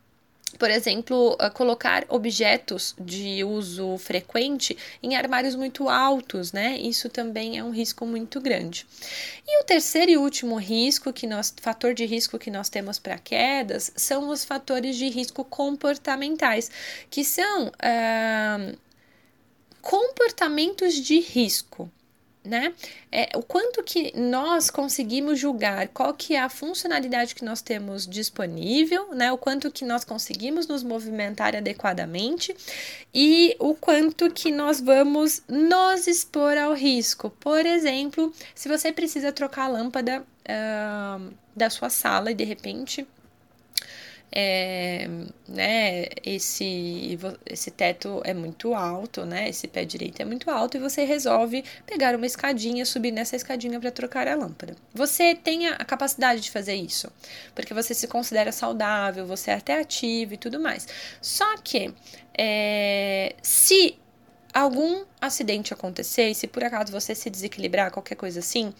por 0.57 0.71
exemplo, 0.71 1.37
colocar 1.55 2.05
objetos 2.09 2.95
de 2.99 3.45
uso 3.45 3.99
frequente 3.99 4.77
em 5.03 5.15
armários 5.15 5.55
muito 5.55 5.89
altos, 5.89 6.53
né? 6.53 6.79
Isso 6.79 7.09
também 7.09 7.59
é 7.59 7.65
um 7.65 7.71
risco 7.71 8.07
muito 8.07 8.41
grande. 8.41 8.87
E 9.47 9.61
o 9.61 9.65
terceiro 9.65 10.11
e 10.11 10.17
último 10.17 10.57
risco 10.57 11.13
que 11.13 11.27
nós, 11.27 11.55
fator 11.61 11.93
de 11.93 12.07
risco 12.07 12.39
que 12.39 12.51
nós 12.51 12.69
temos 12.69 12.99
para 12.99 13.19
quedas, 13.19 13.93
são 13.95 14.31
os 14.31 14.45
fatores 14.45 14.97
de 14.97 15.09
risco 15.09 15.45
comportamentais, 15.45 16.71
que 17.11 17.25
são 17.25 17.71
ah, 17.79 18.73
comportamentos 19.83 20.95
de 20.95 21.21
risco 21.21 21.91
né? 22.45 22.73
É, 23.11 23.31
o 23.35 23.43
quanto 23.43 23.83
que 23.83 24.13
nós 24.17 24.71
conseguimos 24.71 25.39
julgar 25.39 25.89
qual 25.89 26.15
que 26.15 26.35
é 26.35 26.41
a 26.41 26.49
funcionalidade 26.49 27.35
que 27.35 27.45
nós 27.45 27.61
temos 27.61 28.07
disponível, 28.07 29.15
né? 29.15 29.31
O 29.33 29.39
quanto 29.39 29.71
que 29.71 29.85
nós 29.85 30.05
conseguimos 30.05 30.67
nos 30.67 30.83
movimentar 30.83 31.55
adequadamente 31.55 32.57
e 33.15 33.57
o 33.59 33.75
quanto 33.75 34.31
que 34.31 34.51
nós 34.51 34.81
vamos 34.81 35.43
nos 35.49 36.07
expor 36.07 36.57
ao 36.57 36.73
risco. 36.73 37.31
Por 37.41 37.65
exemplo, 37.67 38.33
se 38.55 38.69
você 38.69 38.93
precisa 38.93 39.33
trocar 39.33 39.65
a 39.65 39.69
lâmpada 39.69 40.21
uh, 40.23 41.35
da 41.55 41.69
sua 41.69 41.91
sala 41.91 42.31
e 42.31 42.35
de 42.35 42.45
repente 42.45 43.07
é, 44.31 45.09
né, 45.49 46.07
esse, 46.25 47.19
esse 47.47 47.71
teto 47.71 48.21
é 48.25 48.35
muito 48.35 48.75
alto, 48.75 49.25
né, 49.25 49.49
esse 49.49 49.67
pé 49.67 49.85
direito 49.85 50.21
é 50.21 50.25
muito 50.25 50.51
alto 50.51 50.77
e 50.77 50.81
você 50.81 51.05
resolve 51.05 51.65
pegar 51.87 52.15
uma 52.15 52.27
escadinha, 52.27 52.85
subir 52.85 53.11
nessa 53.11 53.37
escadinha 53.37 53.81
para 53.81 53.91
trocar 53.91 54.29
a 54.29 54.35
lâmpada. 54.35 54.77
Você 54.95 55.35
tem 55.35 55.69
a 55.69 55.77
capacidade 55.85 56.41
de 56.41 56.51
fazer 56.51 56.75
isso, 56.75 57.11
porque 57.55 57.73
você 57.73 57.95
se 57.95 58.07
considera 58.07 58.53
saudável, 58.53 59.27
você 59.27 59.51
é 59.51 59.55
até 59.55 59.81
ativo 59.81 60.35
e 60.35 60.37
tudo 60.37 60.61
mais. 60.61 60.87
Só 61.21 61.57
que 61.59 61.93
é, 62.37 63.35
se 63.43 63.99
algum 64.53 65.05
acidente 65.21 65.73
acontecer 65.73 66.29
e 66.29 66.35
se 66.35 66.47
por 66.47 66.63
acaso 66.63 66.93
você 66.93 67.15
se 67.15 67.29
desequilibrar, 67.29 67.91
qualquer 67.91 68.15
coisa 68.15 68.41
assim, 68.41 68.73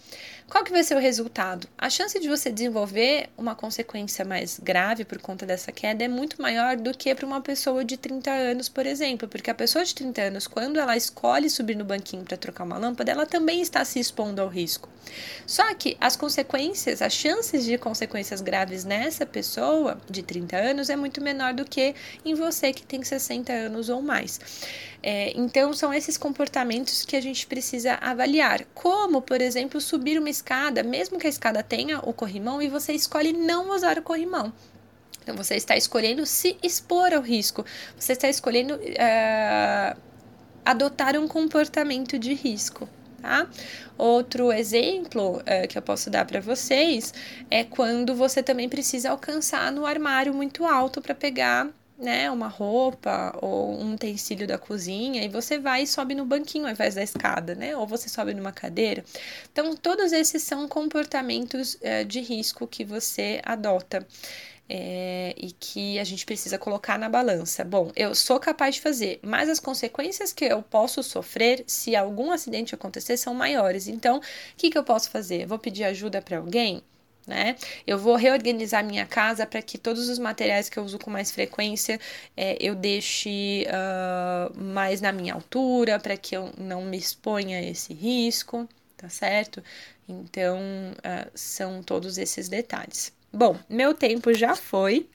qual 0.49 0.63
que 0.63 0.71
vai 0.71 0.83
ser 0.83 0.95
o 0.95 0.99
resultado? 0.99 1.67
A 1.77 1.89
chance 1.89 2.19
de 2.19 2.27
você 2.27 2.51
desenvolver 2.51 3.29
uma 3.37 3.55
consequência 3.55 4.25
mais 4.25 4.59
grave 4.59 5.05
por 5.05 5.19
conta 5.19 5.45
dessa 5.45 5.71
queda 5.71 6.03
é 6.03 6.07
muito 6.07 6.41
maior 6.41 6.77
do 6.77 6.91
que 6.91 7.13
para 7.13 7.25
uma 7.25 7.41
pessoa 7.41 7.83
de 7.83 7.97
30 7.97 8.31
anos, 8.31 8.69
por 8.69 8.85
exemplo, 8.85 9.27
porque 9.27 9.51
a 9.51 9.55
pessoa 9.55 9.83
de 9.83 9.93
30 9.93 10.21
anos, 10.21 10.47
quando 10.47 10.79
ela 10.79 10.95
escolhe 10.95 11.49
subir 11.49 11.75
no 11.75 11.85
banquinho 11.85 12.23
para 12.23 12.37
trocar 12.37 12.63
uma 12.63 12.77
lâmpada, 12.77 13.11
ela 13.11 13.25
também 13.25 13.61
está 13.61 13.83
se 13.85 13.99
expondo 13.99 14.41
ao 14.41 14.47
risco. 14.47 14.89
Só 15.45 15.73
que 15.73 15.97
as 15.99 16.15
consequências, 16.15 17.01
as 17.01 17.13
chances 17.13 17.65
de 17.65 17.77
consequências 17.77 18.41
graves 18.41 18.83
nessa 18.83 19.25
pessoa 19.25 19.99
de 20.09 20.23
30 20.23 20.55
anos 20.55 20.89
é 20.89 20.95
muito 20.95 21.21
menor 21.21 21.53
do 21.53 21.65
que 21.65 21.95
em 22.23 22.33
você 22.33 22.71
que 22.71 22.83
tem 22.83 23.03
60 23.03 23.51
anos 23.51 23.89
ou 23.89 24.01
mais. 24.01 24.39
É, 25.01 25.31
então, 25.35 25.73
são 25.73 25.93
esses 25.93 26.17
comportamentos 26.29 27.03
que 27.03 27.15
a 27.15 27.21
gente 27.21 27.47
precisa 27.47 27.95
avaliar, 27.95 28.63
como, 28.75 29.19
por 29.19 29.41
exemplo, 29.41 29.81
subir 29.81 30.19
uma 30.19 30.29
escada, 30.29 30.83
mesmo 30.83 31.17
que 31.17 31.25
a 31.25 31.29
escada 31.29 31.63
tenha 31.63 31.99
o 31.99 32.13
corrimão, 32.13 32.61
e 32.61 32.69
você 32.69 32.93
escolhe 32.93 33.33
não 33.33 33.75
usar 33.75 33.97
o 33.97 34.03
corrimão. 34.03 34.53
Então, 35.23 35.35
você 35.35 35.55
está 35.55 35.75
escolhendo 35.75 36.25
se 36.27 36.55
expor 36.61 37.13
ao 37.13 37.21
risco, 37.21 37.65
você 37.97 38.13
está 38.13 38.29
escolhendo 38.29 38.75
uh, 38.75 39.99
adotar 40.63 41.17
um 41.17 41.27
comportamento 41.27 42.19
de 42.19 42.33
risco. 42.35 42.87
Tá? 43.19 43.49
Outro 43.97 44.53
exemplo 44.53 45.39
uh, 45.39 45.67
que 45.67 45.77
eu 45.77 45.81
posso 45.81 46.09
dar 46.09 46.25
para 46.25 46.39
vocês 46.39 47.13
é 47.49 47.63
quando 47.63 48.15
você 48.15 48.41
também 48.41 48.69
precisa 48.69 49.09
alcançar 49.09 49.71
no 49.71 49.85
armário 49.85 50.33
muito 50.33 50.63
alto 50.63 51.01
para 51.01 51.13
pegar 51.13 51.67
né, 51.99 52.31
uma 52.31 52.47
roupa 52.47 53.37
ou 53.41 53.77
um 53.77 53.93
utensílio 53.93 54.47
da 54.47 54.57
cozinha 54.57 55.23
e 55.23 55.27
você 55.27 55.59
vai 55.59 55.83
e 55.83 55.87
sobe 55.87 56.15
no 56.15 56.25
banquinho 56.25 56.65
ao 56.65 56.71
invés 56.71 56.95
da 56.95 57.03
escada, 57.03 57.53
né? 57.53 57.75
Ou 57.75 57.85
você 57.85 58.07
sobe 58.07 58.33
numa 58.33 58.53
cadeira. 58.53 59.03
Então, 59.51 59.75
todos 59.75 60.13
esses 60.13 60.41
são 60.41 60.67
comportamentos 60.67 61.75
uh, 61.75 62.05
de 62.05 62.21
risco 62.21 62.65
que 62.65 62.85
você 62.85 63.41
adota. 63.43 64.07
É, 64.71 65.33
e 65.35 65.51
que 65.51 65.97
a 65.97 66.03
gente 66.03 66.23
precisa 66.27 66.55
colocar 66.59 66.99
na 66.99 67.09
balança. 67.09 67.63
Bom, 67.63 67.91
eu 67.95 68.13
sou 68.13 68.39
capaz 68.39 68.75
de 68.75 68.81
fazer, 68.81 69.19
mas 69.23 69.49
as 69.49 69.59
consequências 69.59 70.31
que 70.31 70.45
eu 70.45 70.61
posso 70.61 71.01
sofrer 71.01 71.63
se 71.65 71.95
algum 71.95 72.31
acidente 72.31 72.75
acontecer 72.75 73.17
são 73.17 73.33
maiores. 73.33 73.87
Então, 73.87 74.17
o 74.17 74.21
que, 74.55 74.69
que 74.69 74.77
eu 74.77 74.83
posso 74.83 75.09
fazer? 75.09 75.47
Vou 75.47 75.57
pedir 75.57 75.85
ajuda 75.85 76.21
para 76.21 76.37
alguém? 76.37 76.83
Né? 77.29 77.55
Eu 77.87 77.97
vou 77.97 78.15
reorganizar 78.15 78.83
minha 78.83 79.05
casa 79.05 79.45
para 79.45 79.61
que 79.61 79.77
todos 79.77 80.09
os 80.09 80.19
materiais 80.19 80.67
que 80.67 80.77
eu 80.77 80.83
uso 80.83 80.99
com 80.99 81.09
mais 81.09 81.31
frequência 81.31 81.99
é, 82.35 82.57
eu 82.59 82.75
deixe 82.75 83.65
uh, 83.67 84.59
mais 84.59 84.99
na 84.99 85.11
minha 85.11 85.33
altura, 85.35 85.99
para 85.99 86.17
que 86.17 86.35
eu 86.35 86.51
não 86.57 86.83
me 86.83 86.97
exponha 86.97 87.59
a 87.59 87.61
esse 87.61 87.93
risco, 87.93 88.67
tá 88.97 89.07
certo? 89.07 89.63
Então, 90.07 90.59
uh, 90.59 91.31
são 91.35 91.83
todos 91.83 92.17
esses 92.17 92.49
detalhes. 92.49 93.13
Bom, 93.31 93.57
meu 93.69 93.93
tempo 93.93 94.33
já 94.33 94.55
foi. 94.55 95.07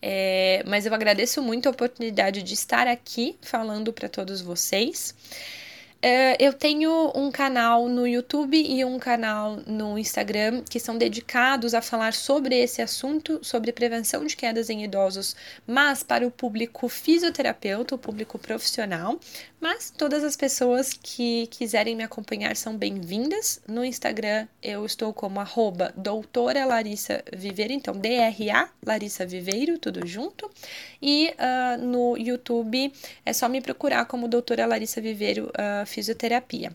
É, 0.00 0.62
mas 0.66 0.86
eu 0.86 0.94
agradeço 0.94 1.42
muito 1.42 1.68
a 1.68 1.70
oportunidade 1.70 2.42
de 2.42 2.54
estar 2.54 2.86
aqui 2.86 3.36
falando 3.40 3.92
para 3.92 4.08
todos 4.08 4.40
vocês. 4.40 5.14
Uh, 5.98 6.38
eu 6.38 6.52
tenho 6.52 7.10
um 7.12 7.28
canal 7.28 7.88
no 7.88 8.06
YouTube 8.06 8.56
e 8.56 8.84
um 8.84 9.00
canal 9.00 9.56
no 9.66 9.98
Instagram 9.98 10.62
que 10.62 10.78
são 10.78 10.96
dedicados 10.96 11.74
a 11.74 11.82
falar 11.82 12.14
sobre 12.14 12.54
esse 12.54 12.80
assunto, 12.80 13.40
sobre 13.42 13.72
prevenção 13.72 14.24
de 14.24 14.36
quedas 14.36 14.70
em 14.70 14.84
idosos, 14.84 15.34
mas 15.66 16.04
para 16.04 16.24
o 16.24 16.30
público 16.30 16.88
fisioterapeuta, 16.88 17.96
o 17.96 17.98
público 17.98 18.38
profissional. 18.38 19.18
Mas 19.60 19.90
todas 19.90 20.22
as 20.22 20.36
pessoas 20.36 20.92
que 20.92 21.48
quiserem 21.48 21.96
me 21.96 22.04
acompanhar 22.04 22.54
são 22.54 22.76
bem-vindas. 22.76 23.60
No 23.66 23.84
Instagram 23.84 24.46
eu 24.62 24.86
estou 24.86 25.12
como 25.12 25.40
doutora 25.96 26.64
Larissa 26.64 27.24
Viveiro, 27.36 27.72
então 27.72 27.92
D-R-A 27.94 28.68
Larissa 28.86 29.26
Viveiro, 29.26 29.76
tudo 29.76 30.06
junto. 30.06 30.48
E 31.02 31.34
uh, 31.34 31.84
no 31.84 32.16
YouTube 32.16 32.92
é 33.26 33.32
só 33.32 33.48
me 33.48 33.60
procurar 33.60 34.04
como 34.04 34.28
doutora 34.28 34.64
Larissa 34.64 35.00
Viveiro 35.00 35.46
uh, 35.46 35.87
Fisioterapia. 35.88 36.72